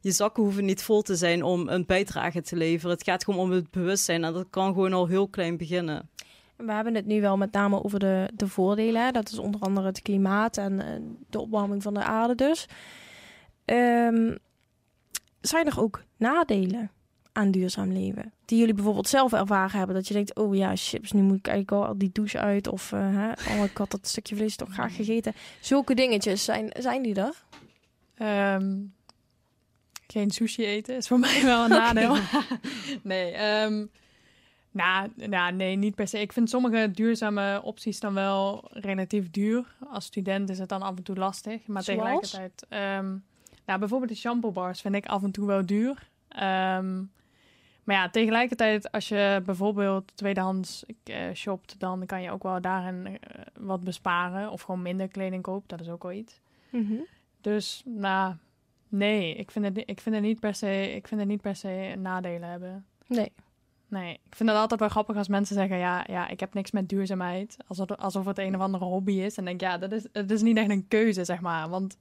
je 0.00 0.10
zakken 0.10 0.42
hoeven 0.42 0.64
niet 0.64 0.82
vol 0.82 1.02
te 1.02 1.16
zijn 1.16 1.42
om 1.42 1.68
een 1.68 1.86
bijdrage 1.86 2.42
te 2.42 2.56
leveren. 2.56 2.96
Het 2.96 3.04
gaat 3.04 3.24
gewoon 3.24 3.40
om 3.40 3.50
het 3.50 3.70
bewustzijn 3.70 4.24
en 4.24 4.32
dat 4.32 4.46
kan 4.50 4.72
gewoon 4.72 4.92
al 4.92 5.06
heel 5.06 5.28
klein 5.28 5.56
beginnen. 5.56 6.08
We 6.66 6.72
hebben 6.72 6.94
het 6.94 7.06
nu 7.06 7.20
wel 7.20 7.36
met 7.36 7.52
name 7.52 7.84
over 7.84 7.98
de, 7.98 8.30
de 8.34 8.48
voordelen. 8.48 9.12
Dat 9.12 9.30
is 9.30 9.38
onder 9.38 9.60
andere 9.60 9.86
het 9.86 10.02
klimaat 10.02 10.56
en 10.56 10.80
de 11.30 11.40
opwarming 11.40 11.82
van 11.82 11.94
de 11.94 12.02
aarde 12.02 12.34
dus. 12.34 12.66
Ehm, 13.64 14.36
zijn 15.40 15.66
er 15.66 15.80
ook 15.80 16.02
nadelen 16.16 16.90
aan 17.32 17.50
duurzaam 17.50 17.92
leven? 17.92 18.32
Die 18.44 18.58
jullie 18.58 18.74
bijvoorbeeld 18.74 19.08
zelf 19.08 19.32
ervaren 19.32 19.78
hebben. 19.78 19.96
Dat 19.96 20.08
je 20.08 20.14
denkt, 20.14 20.34
oh 20.34 20.56
ja, 20.56 20.76
chips, 20.76 21.12
nu 21.12 21.22
moet 21.22 21.38
ik 21.38 21.46
eigenlijk 21.46 21.86
al 21.86 21.98
die 21.98 22.10
douche 22.12 22.38
uit. 22.38 22.68
Of, 22.68 22.92
eh, 22.92 23.00
hè, 23.00 23.30
oh, 23.30 23.64
ik 23.64 23.76
had 23.76 23.90
dat 23.90 24.06
stukje 24.06 24.36
vlees 24.36 24.56
toch 24.56 24.72
graag 24.72 24.96
gegeten. 24.96 25.32
Zulke 25.60 25.94
dingetjes, 25.94 26.44
zijn, 26.44 26.70
zijn 26.78 27.02
die 27.02 27.14
er? 27.14 27.44
Ehm, 28.14 28.76
geen 30.06 30.30
sushi 30.30 30.64
eten 30.64 30.96
is 30.96 31.06
voor 31.06 31.18
mij 31.18 31.42
wel 31.44 31.64
een 31.64 31.70
nadeel. 31.84 32.16
nee, 33.02 33.32
ehm, 33.32 33.86
nou, 34.70 35.10
nou, 35.16 35.52
nee, 35.52 35.76
niet 35.76 35.94
per 35.94 36.08
se. 36.08 36.20
Ik 36.20 36.32
vind 36.32 36.50
sommige 36.50 36.90
duurzame 36.90 37.60
opties 37.62 38.00
dan 38.00 38.14
wel 38.14 38.68
relatief 38.72 39.30
duur. 39.30 39.74
Als 39.90 40.04
student 40.04 40.50
is 40.50 40.58
het 40.58 40.68
dan 40.68 40.82
af 40.82 40.96
en 40.96 41.02
toe 41.02 41.16
lastig. 41.16 41.66
Maar 41.66 41.82
Zoals? 41.82 41.98
tegelijkertijd... 42.00 42.66
ehm, 42.68 43.16
nou, 43.66 43.78
bijvoorbeeld 43.78 44.10
de 44.10 44.16
shampoo 44.16 44.52
bars 44.52 44.80
vind 44.80 44.94
ik 44.94 45.06
af 45.06 45.22
en 45.22 45.30
toe 45.30 45.46
wel 45.46 45.66
duur. 45.66 46.08
Ehm, 46.28 46.96
maar 47.84 47.96
ja, 47.96 48.10
tegelijkertijd 48.10 48.92
als 48.92 49.08
je 49.08 49.42
bijvoorbeeld 49.44 50.16
tweedehands 50.16 50.84
eh, 51.04 51.32
shopt... 51.34 51.80
dan 51.80 52.06
kan 52.06 52.22
je 52.22 52.30
ook 52.30 52.42
wel 52.42 52.60
daarin 52.60 53.06
eh, 53.06 53.40
wat 53.58 53.84
besparen. 53.84 54.50
Of 54.50 54.62
gewoon 54.62 54.82
minder 54.82 55.08
kleding 55.08 55.42
koopt. 55.42 55.68
Dat 55.68 55.80
is 55.80 55.88
ook 55.88 56.02
wel 56.02 56.12
iets. 56.12 56.40
Dus, 57.40 57.82
nou, 57.84 58.34
nee, 58.88 59.34
ik 59.34 59.50
vind, 59.50 59.64
het, 59.64 59.82
ik 59.86 60.00
vind 60.00 60.14
het 60.14 60.24
niet 60.24 60.40
per 60.40 60.54
se, 60.54 60.94
ik 60.94 61.08
vind 61.08 61.20
het 61.20 61.28
niet 61.28 61.40
per 61.40 61.56
se 61.56 61.94
nadelen 61.98 62.48
hebben. 62.48 62.86
Nee. 63.06 63.32
Nee, 63.90 64.12
ik 64.12 64.34
vind 64.36 64.48
het 64.48 64.58
altijd 64.58 64.80
wel 64.80 64.88
grappig 64.88 65.16
als 65.16 65.28
mensen 65.28 65.54
zeggen, 65.54 65.76
ja, 65.76 66.04
ja 66.08 66.28
ik 66.28 66.40
heb 66.40 66.54
niks 66.54 66.70
met 66.70 66.88
duurzaamheid. 66.88 67.56
Alsof, 67.66 67.90
alsof 67.90 68.24
het 68.26 68.38
een 68.38 68.54
of 68.54 68.60
andere 68.60 68.84
hobby 68.84 69.12
is. 69.12 69.36
En 69.36 69.44
denk, 69.44 69.60
ja, 69.60 69.78
dat 69.78 69.92
is, 69.92 70.06
het 70.12 70.30
is 70.30 70.42
niet 70.42 70.56
echt 70.56 70.70
een 70.70 70.88
keuze, 70.88 71.24
zeg 71.24 71.40
maar. 71.40 71.68
Want 71.68 71.96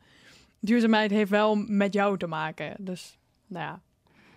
duurzaamheid 0.59 1.11
heeft 1.11 1.29
wel 1.29 1.55
met 1.55 1.93
jou 1.93 2.17
te 2.17 2.27
maken. 2.27 2.73
Dus, 2.79 3.17
nou 3.47 3.65
ja. 3.65 3.79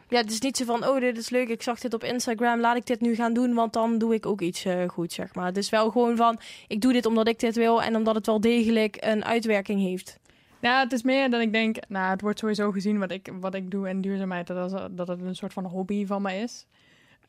Ja, 0.08 0.18
het 0.18 0.30
is 0.30 0.40
niet 0.40 0.56
zo 0.56 0.64
van, 0.64 0.86
oh, 0.88 1.00
dit 1.00 1.18
is 1.18 1.30
leuk, 1.30 1.48
ik 1.48 1.62
zag 1.62 1.80
dit 1.80 1.94
op 1.94 2.04
Instagram, 2.04 2.60
laat 2.60 2.76
ik 2.76 2.86
dit 2.86 3.00
nu 3.00 3.14
gaan 3.14 3.32
doen, 3.32 3.54
want 3.54 3.72
dan 3.72 3.98
doe 3.98 4.14
ik 4.14 4.26
ook 4.26 4.40
iets 4.40 4.64
eh 4.64 4.88
goed, 4.88 5.12
zeg 5.12 5.34
maar. 5.34 5.46
Het 5.46 5.56
is 5.56 5.70
wel 5.70 5.90
gewoon 5.90 6.16
van, 6.16 6.38
ik 6.68 6.80
doe 6.80 6.92
dit 6.92 7.06
omdat 7.06 7.28
ik 7.28 7.38
dit 7.38 7.56
wil 7.56 7.82
en 7.82 7.96
omdat 7.96 8.14
het 8.14 8.26
wel 8.26 8.40
degelijk 8.40 8.96
een 9.00 9.24
uitwerking 9.24 9.80
heeft. 9.80 10.18
Ja, 10.60 10.80
het 10.80 10.92
is 10.92 11.02
meer 11.02 11.30
dat 11.30 11.40
ik 11.40 11.52
denk, 11.52 11.76
nou, 11.88 12.10
het 12.10 12.20
wordt 12.20 12.38
sowieso 12.38 12.70
gezien 12.70 12.98
wat 12.98 13.10
ik, 13.10 13.32
wat 13.40 13.54
ik 13.54 13.70
doe 13.70 13.88
in 13.88 14.00
duurzaamheid, 14.00 14.46
dat, 14.46 14.72
is- 14.72 14.80
dat 14.90 15.08
het 15.08 15.20
een 15.20 15.36
soort 15.36 15.52
van 15.52 15.64
hobby 15.64 16.06
van 16.06 16.22
me 16.22 16.34
is. 16.34 16.66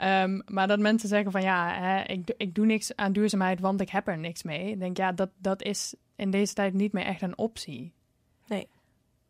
Ehm, 0.03 0.39
maar 0.45 0.67
dat 0.67 0.79
mensen 0.79 1.09
zeggen 1.09 1.31
van 1.31 1.41
ja, 1.41 1.73
hè, 1.73 2.03
ik, 2.03 2.27
doe- 2.27 2.35
ik 2.37 2.55
doe 2.55 2.65
niks 2.65 2.95
aan 2.95 3.11
duurzaamheid, 3.13 3.59
want 3.59 3.81
ik 3.81 3.89
heb 3.89 4.07
er 4.07 4.17
niks 4.17 4.43
mee. 4.43 4.69
Ik 4.71 4.79
denk, 4.79 4.97
ja, 4.97 5.11
dat, 5.11 5.29
dat 5.37 5.61
is 5.61 5.95
in 6.15 6.31
deze 6.31 6.53
tijd 6.53 6.73
niet 6.73 6.93
meer 6.93 7.05
echt 7.05 7.21
een 7.21 7.37
optie. 7.37 7.93
Nee. 8.47 8.67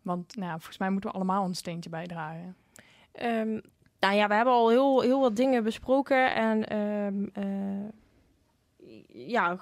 Want 0.01 0.35
nou, 0.35 0.51
volgens 0.51 0.77
mij 0.77 0.89
moeten 0.89 1.09
we 1.09 1.15
allemaal 1.15 1.45
een 1.45 1.55
steentje 1.55 1.89
bijdragen. 1.89 2.55
Ehm, 3.11 3.59
nou 3.99 4.15
ja, 4.15 4.27
we 4.27 4.33
hebben 4.33 4.53
al 4.53 4.69
heel, 4.69 5.01
heel 5.01 5.19
wat 5.19 5.35
dingen 5.35 5.63
besproken 5.63 6.35
en 6.35 6.67
ehm, 6.67 7.25
eh, 7.33 7.89
ja, 9.27 9.57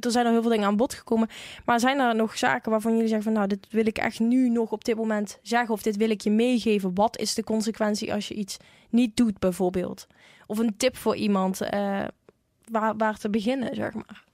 er 0.00 0.10
zijn 0.10 0.26
al 0.26 0.32
heel 0.32 0.40
veel 0.40 0.50
dingen 0.50 0.66
aan 0.66 0.76
bod 0.76 0.94
gekomen. 0.94 1.28
Maar 1.64 1.80
zijn 1.80 1.98
er 1.98 2.14
nog 2.14 2.38
zaken 2.38 2.70
waarvan 2.70 2.92
jullie 2.92 3.08
zeggen 3.08 3.24
van 3.24 3.32
nou, 3.32 3.46
dit 3.46 3.66
wil 3.70 3.86
ik 3.86 3.98
echt 3.98 4.20
nu 4.20 4.48
nog 4.48 4.72
op 4.72 4.84
dit 4.84 4.96
moment 4.96 5.38
zeggen 5.42 5.74
of 5.74 5.82
dit 5.82 5.96
wil 5.96 6.10
ik 6.10 6.20
je 6.20 6.30
meegeven? 6.30 6.94
Wat 6.94 7.18
is 7.18 7.34
de 7.34 7.44
consequentie 7.44 8.12
als 8.12 8.28
je 8.28 8.34
iets 8.34 8.56
niet 8.90 9.16
doet 9.16 9.38
bijvoorbeeld? 9.38 10.06
Of 10.46 10.58
een 10.58 10.76
tip 10.76 10.96
voor 10.96 11.16
iemand 11.16 11.62
uh, 11.62 12.04
waar, 12.70 12.96
waar 12.96 13.18
te 13.18 13.30
beginnen, 13.30 13.74
zeg 13.74 13.94
maar. 13.94 14.24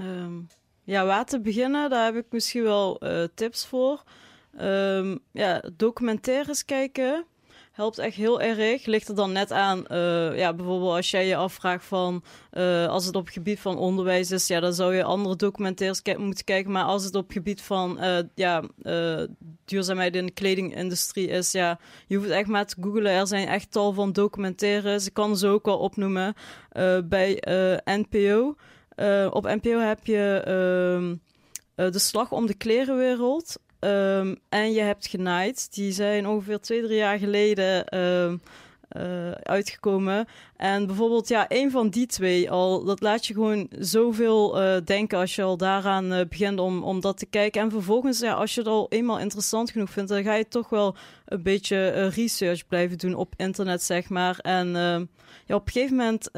Um, 0.00 0.48
ja, 0.84 1.04
waar 1.04 1.24
te 1.24 1.40
beginnen, 1.40 1.90
daar 1.90 2.04
heb 2.04 2.16
ik 2.16 2.26
misschien 2.30 2.62
wel 2.62 3.04
uh, 3.04 3.24
tips 3.34 3.66
voor. 3.66 4.02
Um, 4.60 5.18
ja, 5.32 5.62
documentaires 5.76 6.64
kijken 6.64 7.24
helpt 7.80 7.98
echt 7.98 8.16
heel 8.16 8.40
erg. 8.40 8.84
Ligt 8.84 9.08
er 9.08 9.14
dan 9.14 9.32
net 9.32 9.52
aan, 9.52 9.84
uh, 9.88 10.38
ja, 10.38 10.54
bijvoorbeeld 10.54 10.94
als 10.94 11.10
jij 11.10 11.26
je 11.26 11.36
afvraagt 11.36 11.84
van, 11.84 12.22
uh, 12.52 12.86
als 12.86 13.06
het 13.06 13.16
op 13.16 13.24
het 13.24 13.34
gebied 13.34 13.60
van 13.60 13.78
onderwijs 13.78 14.30
is, 14.30 14.46
ja, 14.46 14.60
dan 14.60 14.72
zou 14.72 14.94
je 14.94 15.04
andere 15.04 15.36
documentaires 15.36 16.02
moeten 16.16 16.44
kijken. 16.44 16.72
Maar 16.72 16.84
als 16.84 17.04
het 17.04 17.14
op 17.14 17.24
het 17.24 17.32
gebied 17.32 17.62
van, 17.62 17.98
uh, 18.00 18.18
ja, 18.34 18.62
duurzaamheid 19.64 20.16
in 20.16 20.26
de 20.26 20.32
kledingindustrie 20.32 21.28
is, 21.28 21.52
ja, 21.52 21.78
je 22.06 22.16
hoeft 22.16 22.30
echt 22.30 22.48
maar 22.48 22.66
te 22.66 22.76
googlen. 22.80 23.12
Er 23.12 23.26
zijn 23.26 23.48
echt 23.48 23.70
tal 23.70 23.92
van 23.92 24.12
documentaires. 24.12 25.06
Ik 25.06 25.14
kan 25.14 25.36
ze 25.36 25.46
ook 25.46 25.66
al 25.66 25.78
opnoemen 25.78 26.34
bij 27.04 27.42
NPO. 27.84 28.56
op 29.30 29.44
NPO 29.44 29.78
heb 29.78 30.06
je 30.06 30.42
ehm, 30.44 31.16
de 31.92 31.98
slag 31.98 32.32
om 32.32 32.46
de 32.46 32.54
klerenwereld. 32.54 33.56
Um, 33.80 34.36
en 34.48 34.72
je 34.72 34.80
hebt 34.80 35.06
Genaaid. 35.06 35.74
Die 35.74 35.92
zijn 35.92 36.26
ongeveer 36.26 36.60
twee, 36.60 36.82
drie 36.82 36.96
jaar 36.96 37.18
geleden 37.18 37.98
um, 37.98 38.40
uh, 38.96 39.30
uitgekomen. 39.30 40.26
En 40.56 40.86
bijvoorbeeld, 40.86 41.28
ja, 41.28 41.44
een 41.48 41.70
van 41.70 41.88
die 41.88 42.06
twee 42.06 42.50
al, 42.50 42.84
dat 42.84 43.00
laat 43.00 43.26
je 43.26 43.34
gewoon 43.34 43.68
zoveel 43.78 44.62
uh, 44.62 44.76
denken 44.84 45.18
als 45.18 45.34
je 45.34 45.42
al 45.42 45.56
daaraan 45.56 46.12
uh, 46.12 46.20
begint 46.28 46.58
om, 46.58 46.82
om 46.82 47.00
dat 47.00 47.18
te 47.18 47.26
kijken. 47.26 47.62
En 47.62 47.70
vervolgens, 47.70 48.20
ja, 48.20 48.32
als 48.32 48.54
je 48.54 48.60
het 48.60 48.68
al 48.68 48.86
eenmaal 48.88 49.18
interessant 49.18 49.70
genoeg 49.70 49.90
vindt, 49.90 50.10
dan 50.10 50.22
ga 50.22 50.34
je 50.34 50.48
toch 50.48 50.68
wel 50.68 50.96
een 51.24 51.42
beetje 51.42 52.08
research 52.08 52.66
blijven 52.66 52.98
doen 52.98 53.14
op 53.14 53.34
internet, 53.36 53.82
zeg 53.82 54.08
maar. 54.08 54.38
En 54.38 54.76
ehm, 54.76 55.04
ja, 55.46 55.54
op 55.54 55.66
een 55.66 55.72
gegeven 55.72 55.96
moment 55.96 56.30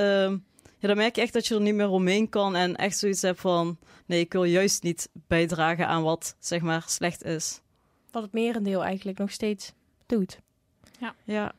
ja, 0.82 0.88
dan 0.88 0.96
merk 0.96 1.14
je 1.16 1.20
echt 1.20 1.32
dat 1.32 1.46
je 1.46 1.54
er 1.54 1.60
niet 1.60 1.74
meer 1.74 1.88
omheen 1.88 2.28
kan 2.28 2.56
en 2.56 2.76
echt 2.76 2.98
zoiets 2.98 3.22
hebt 3.22 3.40
van, 3.40 3.78
nee, 4.06 4.20
ik 4.20 4.32
wil 4.32 4.44
juist 4.44 4.82
niet 4.82 5.08
bijdragen 5.26 5.86
aan 5.86 6.02
wat, 6.02 6.36
zeg 6.38 6.60
maar, 6.60 6.84
slecht 6.86 7.24
is. 7.24 7.60
Wat 8.10 8.22
het 8.22 8.32
merendeel 8.32 8.84
eigenlijk 8.84 9.18
nog 9.18 9.30
steeds 9.30 9.72
doet. 10.06 10.40
Ja. 10.98 11.14
ja. 11.24 11.52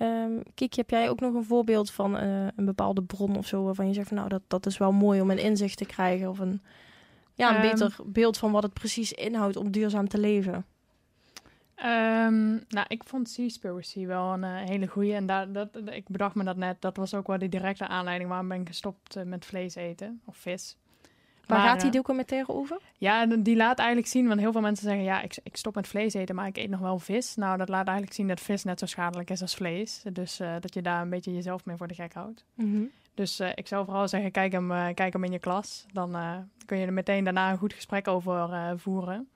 Um, 0.00 0.42
Kiki, 0.54 0.80
heb 0.80 0.90
jij 0.90 1.10
ook 1.10 1.20
nog 1.20 1.34
een 1.34 1.44
voorbeeld 1.44 1.90
van 1.90 2.16
uh, 2.16 2.46
een 2.56 2.64
bepaalde 2.64 3.02
bron 3.02 3.36
of 3.36 3.46
zo 3.46 3.64
waarvan 3.64 3.86
je 3.86 3.94
zegt 3.94 4.08
van 4.08 4.16
nou 4.16 4.28
dat, 4.28 4.42
dat 4.48 4.66
is 4.66 4.78
wel 4.78 4.92
mooi 4.92 5.20
om 5.20 5.30
een 5.30 5.38
inzicht 5.38 5.78
te 5.78 5.86
krijgen 5.86 6.28
of 6.28 6.38
een, 6.38 6.62
ja, 7.34 7.48
een 7.48 7.64
um, 7.64 7.70
beter 7.70 7.96
beeld 8.06 8.38
van 8.38 8.52
wat 8.52 8.62
het 8.62 8.72
precies 8.72 9.12
inhoudt 9.12 9.56
om 9.56 9.70
duurzaam 9.70 10.08
te 10.08 10.18
leven? 10.18 10.66
Um, 11.78 12.64
nou, 12.68 12.86
ik 12.88 13.04
vond 13.04 13.28
Seaspiracy 13.28 14.06
wel 14.06 14.32
een 14.32 14.42
uh, 14.42 14.68
hele 14.68 14.86
goeie. 14.86 15.14
En 15.14 15.26
daar, 15.26 15.52
dat, 15.52 15.68
ik 15.84 16.08
bedacht 16.08 16.34
me 16.34 16.44
dat 16.44 16.56
net. 16.56 16.80
Dat 16.80 16.96
was 16.96 17.14
ook 17.14 17.26
wel 17.26 17.38
de 17.38 17.48
directe 17.48 17.86
aanleiding 17.86 18.28
waarom 18.28 18.48
ben 18.48 18.60
ik 18.60 18.66
gestopt 18.66 19.16
uh, 19.16 19.22
met 19.22 19.46
vlees 19.46 19.74
eten. 19.74 20.20
Of 20.24 20.36
vis. 20.36 20.76
Waar 21.46 21.58
maar, 21.58 21.68
gaat 21.68 21.80
die 21.80 21.90
documentaire 21.90 22.52
over? 22.52 22.80
Ja, 22.98 23.26
die 23.26 23.56
laat 23.56 23.78
eigenlijk 23.78 24.08
zien, 24.08 24.28
want 24.28 24.40
heel 24.40 24.52
veel 24.52 24.60
mensen 24.60 24.88
zeggen... 24.88 25.04
ja, 25.04 25.22
ik, 25.22 25.36
ik 25.42 25.56
stop 25.56 25.74
met 25.74 25.88
vlees 25.88 26.14
eten, 26.14 26.34
maar 26.34 26.46
ik 26.46 26.56
eet 26.56 26.70
nog 26.70 26.80
wel 26.80 26.98
vis. 26.98 27.34
Nou, 27.34 27.58
dat 27.58 27.68
laat 27.68 27.86
eigenlijk 27.86 28.16
zien 28.16 28.28
dat 28.28 28.40
vis 28.40 28.64
net 28.64 28.78
zo 28.78 28.86
schadelijk 28.86 29.30
is 29.30 29.42
als 29.42 29.54
vlees. 29.54 30.02
Dus 30.12 30.40
uh, 30.40 30.54
dat 30.60 30.74
je 30.74 30.82
daar 30.82 31.02
een 31.02 31.10
beetje 31.10 31.34
jezelf 31.34 31.64
mee 31.64 31.76
voor 31.76 31.88
de 31.88 31.94
gek 31.94 32.12
houdt. 32.12 32.44
Mm 32.54 32.72
-hmm. 32.72 32.90
Dus 33.14 33.40
ik 33.40 33.66
zou 33.66 33.84
vooral 33.84 34.08
zeggen, 34.08 34.30
kijk 34.30 34.52
hem, 34.52 34.94
kijk 34.94 35.12
hem 35.12 35.24
in 35.24 35.32
je 35.32 35.38
klas. 35.38 35.86
Dan 35.92 36.16
kun 36.66 36.78
je 36.78 36.86
er 36.86 36.92
meteen 36.92 37.24
daarna 37.24 37.50
een 37.50 37.58
goed 37.58 37.72
gesprek 37.72 38.08
over 38.08 38.78
voeren. 38.78 39.28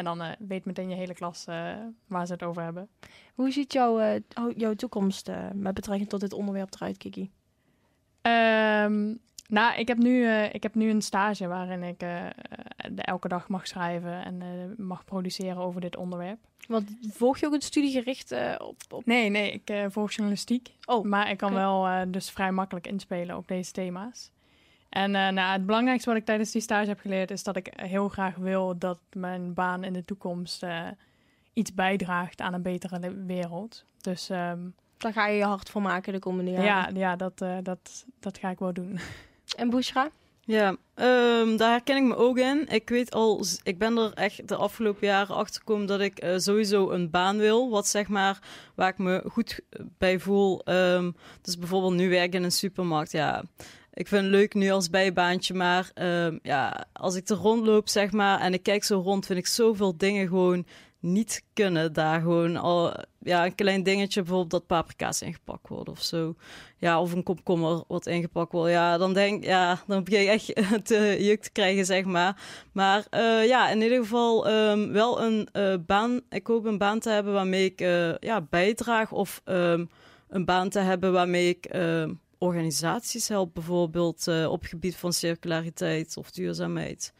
En 0.00 0.06
dan 0.06 0.22
uh, 0.22 0.28
weet 0.38 0.64
meteen 0.64 0.88
je 0.88 0.94
hele 0.94 1.14
klas 1.14 1.46
uh, 1.48 1.72
waar 2.06 2.26
ze 2.26 2.32
het 2.32 2.42
over 2.42 2.62
hebben. 2.62 2.88
Hoe 3.34 3.50
ziet 3.50 3.72
jouw, 3.72 4.00
uh, 4.00 4.14
jouw 4.56 4.74
toekomst 4.74 5.30
met 5.54 5.74
betrekking 5.74 6.08
tot 6.08 6.20
dit 6.20 6.32
onderwerp 6.32 6.74
eruit, 6.74 6.96
Kiki? 6.96 7.30
Um, 8.22 9.18
nou, 9.48 9.78
ik 9.78 9.88
heb, 9.88 9.98
nu, 9.98 10.28
ik 10.32 10.62
heb 10.62 10.74
nu 10.74 10.90
een 10.90 11.02
stage 11.02 11.46
waarin 11.46 11.82
ik 11.82 12.02
elke 12.96 13.28
dag 13.28 13.48
mag 13.48 13.66
schrijven 13.66 14.24
en 14.24 14.74
mag 14.76 15.04
produceren 15.04 15.56
over 15.56 15.80
dit 15.80 15.96
onderwerp. 15.96 16.38
Want 16.68 16.90
volg 17.00 17.38
je 17.38 17.46
ook 17.46 17.52
een 17.52 17.60
studie 17.60 17.90
gericht 17.90 18.32
op, 18.58 18.76
op, 18.88 19.06
Nee, 19.06 19.28
nee, 19.28 19.52
ik 19.52 19.90
volg 19.90 20.12
journalistiek. 20.12 20.74
Oh, 20.84 21.04
maar 21.04 21.30
ik 21.30 21.36
kan 21.36 21.50
okay. 21.50 21.62
wel 21.62 22.10
dus 22.10 22.30
vrij 22.30 22.52
makkelijk 22.52 22.86
inspelen 22.86 23.36
op 23.36 23.48
deze 23.48 23.72
thema's. 23.72 24.30
En 24.90 25.14
uh, 25.14 25.28
nou, 25.28 25.52
het 25.52 25.66
belangrijkste 25.66 26.08
wat 26.08 26.18
ik 26.18 26.24
tijdens 26.24 26.50
die 26.50 26.62
stage 26.62 26.88
heb 26.88 27.00
geleerd 27.00 27.30
is 27.30 27.42
dat 27.42 27.56
ik 27.56 27.72
heel 27.76 28.08
graag 28.08 28.36
wil 28.36 28.78
dat 28.78 28.98
mijn 29.12 29.54
baan 29.54 29.84
in 29.84 29.92
de 29.92 30.04
toekomst 30.04 30.62
uh, 30.62 30.86
iets 31.52 31.74
bijdraagt 31.74 32.40
aan 32.40 32.54
een 32.54 32.62
betere 32.62 33.24
wereld. 33.26 33.84
Dus 34.00 34.28
um, 34.30 34.74
daar 34.96 35.12
ga 35.12 35.26
je 35.26 35.36
je 35.36 35.44
hard 35.44 35.70
voor 35.70 35.82
maken 35.82 36.12
de 36.12 36.18
komende 36.18 36.50
jaren. 36.50 36.64
Ja, 36.64 36.90
ja 37.00 37.16
dat, 37.16 37.40
uh, 37.42 37.56
dat, 37.62 38.04
dat 38.20 38.38
ga 38.38 38.50
ik 38.50 38.58
wel 38.58 38.72
doen. 38.72 38.98
En 39.56 39.70
Bushra? 39.70 40.10
Ja, 40.40 40.68
um, 40.94 41.56
daar 41.56 41.70
herken 41.70 41.96
ik 41.96 42.02
me 42.02 42.16
ook 42.16 42.38
in. 42.38 42.66
Ik 42.68 42.88
weet 42.88 43.14
al, 43.14 43.44
ik 43.62 43.78
ben 43.78 43.96
er 43.96 44.12
echt 44.12 44.48
de 44.48 44.56
afgelopen 44.56 45.06
jaren 45.06 45.34
achter 45.34 45.60
gekomen 45.60 45.86
dat 45.86 46.00
ik 46.00 46.24
uh, 46.24 46.38
sowieso 46.38 46.90
een 46.90 47.10
baan 47.10 47.38
wil. 47.38 47.70
Wat 47.70 47.86
zeg 47.86 48.08
maar, 48.08 48.38
waar 48.74 48.88
ik 48.88 48.98
me 48.98 49.22
goed 49.28 49.60
bij 49.98 50.18
voel. 50.18 50.62
Um, 50.64 51.16
dus 51.42 51.58
bijvoorbeeld 51.58 51.94
nu 51.94 52.08
werken 52.08 52.38
in 52.38 52.44
een 52.44 52.52
supermarkt. 52.52 53.12
Ja, 53.12 53.44
ik 53.92 54.08
vind 54.08 54.22
het 54.22 54.30
leuk 54.30 54.54
nu 54.54 54.70
als 54.70 54.90
bijbaantje, 54.90 55.54
maar 55.54 55.90
uh, 55.94 56.28
ja, 56.42 56.84
als 56.92 57.14
ik 57.14 57.28
er 57.28 57.36
rondloop, 57.36 57.88
zeg 57.88 58.12
maar, 58.12 58.40
en 58.40 58.52
ik 58.52 58.62
kijk 58.62 58.84
zo 58.84 59.00
rond, 59.00 59.26
vind 59.26 59.38
ik 59.38 59.46
zoveel 59.46 59.96
dingen 59.96 60.28
gewoon 60.28 60.66
niet 61.00 61.44
kunnen 61.52 61.92
daar 61.92 62.20
gewoon 62.20 62.56
al 62.56 62.94
ja 63.18 63.44
een 63.44 63.54
klein 63.54 63.82
dingetje 63.82 64.20
bijvoorbeeld 64.20 64.50
dat 64.50 64.66
paprika's 64.66 65.22
ingepakt 65.22 65.68
worden 65.68 65.92
of 65.92 66.02
zo. 66.02 66.34
Ja 66.76 67.00
of 67.00 67.12
een 67.12 67.22
komkommer 67.22 67.82
wat 67.88 68.06
ingepakt 68.06 68.52
wordt. 68.52 68.70
Ja 68.70 68.98
dan 68.98 69.12
denk 69.12 69.44
ja 69.44 69.82
dan 69.86 70.04
begin 70.04 70.22
je 70.22 70.28
echt 70.28 70.54
te 70.88 71.16
juk 71.18 71.42
te 71.42 71.50
krijgen 71.52 71.86
zeg 71.86 72.04
maar. 72.04 72.42
Maar 72.72 73.06
uh, 73.10 73.46
ja 73.46 73.70
in 73.70 73.82
ieder 73.82 73.98
geval 73.98 74.50
um, 74.50 74.92
wel 74.92 75.22
een 75.22 75.48
uh, 75.52 75.74
baan. 75.86 76.20
Ik 76.28 76.46
hoop 76.46 76.64
een 76.64 76.78
baan 76.78 76.98
te 76.98 77.10
hebben 77.10 77.32
waarmee 77.32 77.64
ik 77.64 77.80
uh, 77.80 78.16
ja 78.18 78.40
bijdraag 78.40 79.12
of 79.12 79.40
um, 79.44 79.88
een 80.28 80.44
baan 80.44 80.68
te 80.68 80.78
hebben 80.78 81.12
waarmee 81.12 81.48
ik 81.48 81.68
organisaties 82.40 83.28
helpt, 83.28 83.52
bijvoorbeeld 83.52 84.26
uh, 84.28 84.50
op 84.50 84.64
gebied 84.64 84.96
van 84.96 85.12
circulariteit 85.12 86.16
of 86.16 86.30
duurzaamheid. 86.30 87.12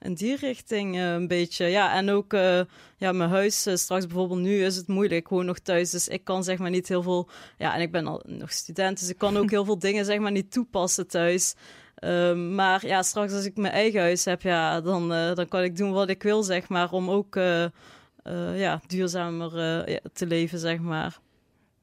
In 0.00 0.14
die 0.14 0.36
richting 0.36 0.96
uh, 0.96 1.12
een 1.12 1.26
beetje. 1.26 1.66
Ja, 1.66 1.94
en 1.94 2.10
ook 2.10 2.32
uh, 2.32 2.60
ja, 2.96 3.12
mijn 3.12 3.30
huis. 3.30 3.66
straks 3.74 4.06
bijvoorbeeld 4.06 4.40
nu 4.40 4.64
is 4.64 4.76
het 4.76 4.86
moeilijk. 4.86 5.20
Ik 5.20 5.28
woon 5.28 5.44
nog 5.44 5.58
thuis, 5.58 5.90
dus 5.90 6.08
ik 6.08 6.24
kan 6.24 6.44
zeg 6.44 6.58
maar 6.58 6.70
niet 6.70 6.88
heel 6.88 7.02
veel. 7.02 7.28
Ja, 7.58 7.74
en 7.74 7.80
ik 7.80 7.92
ben 7.92 8.06
al 8.06 8.22
nog 8.26 8.52
student, 8.52 8.98
dus 8.98 9.08
ik 9.08 9.18
kan 9.18 9.36
ook 9.36 9.50
heel 9.56 9.64
veel 9.64 9.78
dingen 9.78 10.04
zeg 10.04 10.18
maar 10.18 10.32
niet 10.32 10.52
toepassen 10.52 11.08
thuis. 11.08 11.54
Ehm, 11.94 12.54
maar 12.54 12.86
ja, 12.86 13.02
straks 13.02 13.32
als 13.32 13.44
ik 13.44 13.56
mijn 13.56 13.72
eigen 13.72 14.00
huis 14.00 14.24
heb, 14.24 14.42
ja, 14.42 14.80
dan, 14.80 15.08
dan 15.08 15.48
kan 15.48 15.62
ik 15.62 15.76
doen 15.76 15.92
wat 15.92 16.08
ik 16.08 16.22
wil, 16.22 16.42
zeg 16.42 16.68
maar, 16.68 16.92
om 16.92 17.10
ook 17.10 17.34
ja, 18.54 18.80
duurzamer 18.86 19.50
te 20.12 20.26
leven, 20.26 20.58
zeg 20.58 20.78
maar. 20.78 21.18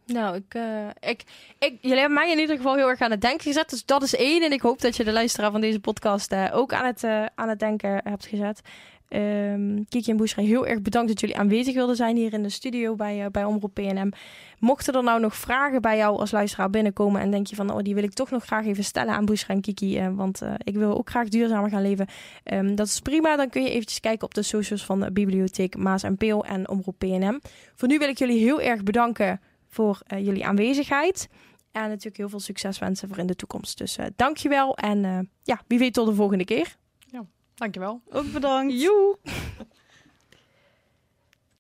Nou, 0.06 0.36
ik, 0.36 0.54
uh, 0.56 0.88
ik, 1.00 1.24
ik, 1.60 1.78
jullie 1.82 2.00
hebben 2.00 2.18
mij 2.18 2.32
in 2.32 2.40
ieder 2.40 2.56
geval 2.56 2.76
heel 2.76 2.90
erg 2.90 3.00
aan 3.00 3.12
het 3.12 3.22
denken 3.22 3.44
gezet. 3.44 3.70
Dus 3.70 3.86
dat 3.86 4.04
is 4.04 4.16
één. 4.16 4.44
En 4.44 4.52
ik 4.52 4.62
hoop 4.62 4.82
dat 4.82 4.96
je 4.96 5.04
de 5.04 5.12
luisteraar 5.12 5.52
van 5.52 5.62
deze 5.62 5.80
podcast 5.80 6.32
uh, 6.32 6.50
ook 6.54 6.74
aan 6.74 6.86
het, 6.86 7.04
uh, 7.04 7.26
aan 7.36 7.50
het 7.50 7.60
denken 7.60 8.02
hebt 8.04 8.26
gezet. 8.26 8.62
Um, 9.10 9.86
Kiki 9.90 10.12
en 10.12 10.18
Boesra, 10.18 10.44
heel 10.44 10.68
erg 10.68 10.82
bedankt 10.82 11.08
dat 11.08 11.20
jullie 11.20 11.38
aanwezig 11.38 11.74
wilden 11.74 11.96
zijn 11.96 12.16
hier 12.16 12.34
in 12.34 12.44
de 12.44 12.50
studio 12.50 12.96
bij, 12.96 13.32
bij 13.32 13.44
Omroep 13.44 13.74
PNM. 13.74 14.12
Mochten 14.60 14.94
er 14.94 15.04
nou 15.04 15.20
nog 15.20 15.36
vragen 15.36 15.82
bij 15.82 15.98
jou 15.98 16.20
als 16.20 16.32
luisteraar 16.32 16.70
binnenkomen 16.70 17.22
en 17.22 17.32
denk 17.32 17.48
je 17.48 17.56
van, 17.56 17.72
oh, 17.72 17.80
die 17.82 17.94
wil 17.94 18.04
ik 18.04 18.14
toch 18.14 18.30
nog 18.32 18.46
graag 18.46 18.66
even 18.66 18.84
stellen 18.84 19.14
aan 19.14 19.26
Boesra 19.26 19.54
en 19.54 19.62
Kiki, 19.62 20.10
want 20.10 20.42
ik 20.64 20.76
wil 20.76 20.98
ook 20.98 21.10
graag 21.10 21.28
duurzamer 21.28 21.70
gaan 21.70 21.82
leven. 21.82 22.08
Um, 22.44 22.76
dat 22.76 22.88
is 22.88 23.00
prima, 23.00 23.36
dan 23.36 23.50
kun 23.50 23.64
je 23.64 23.70
eventjes 23.70 24.00
kijken 24.00 24.26
op 24.26 24.34
de 24.34 24.44
socials 24.44 24.86
van 24.86 25.00
de 25.00 25.12
Bibliotheek 25.12 25.78
Maas 25.78 26.04
en 26.04 26.18
Peel 26.18 26.46
en 26.46 26.70
Omroep 26.70 26.96
PNM. 26.98 27.40
Voor 27.76 27.88
nu 27.88 27.98
wil 27.98 28.10
ik 28.10 28.18
jullie 28.18 28.40
heel 28.40 28.62
erg 28.62 28.84
bedanken 28.84 29.40
voor 29.76 30.02
uh, 30.14 30.26
jullie 30.26 30.46
aanwezigheid. 30.46 31.28
En 31.72 31.82
natuurlijk 31.82 32.18
heel 32.18 32.30
veel 32.30 32.40
succes 32.40 32.80
wensen 32.80 33.08
voor 33.08 33.18
in 33.18 33.28
de 33.28 33.36
toekomst. 33.36 33.78
Dus 33.78 33.98
uh, 33.98 34.06
dankjewel 34.16 34.78
en 34.78 35.04
uh, 35.04 35.20
ja, 35.44 35.62
wie 35.68 35.80
weet 35.80 35.94
tot 35.94 36.08
de 36.08 36.14
volgende 36.14 36.46
keer. 36.46 36.76
Ja, 37.00 37.26
dankjewel. 37.56 38.02
Ook 38.10 38.32
bedankt. 38.32 38.82
Joe. 38.82 39.18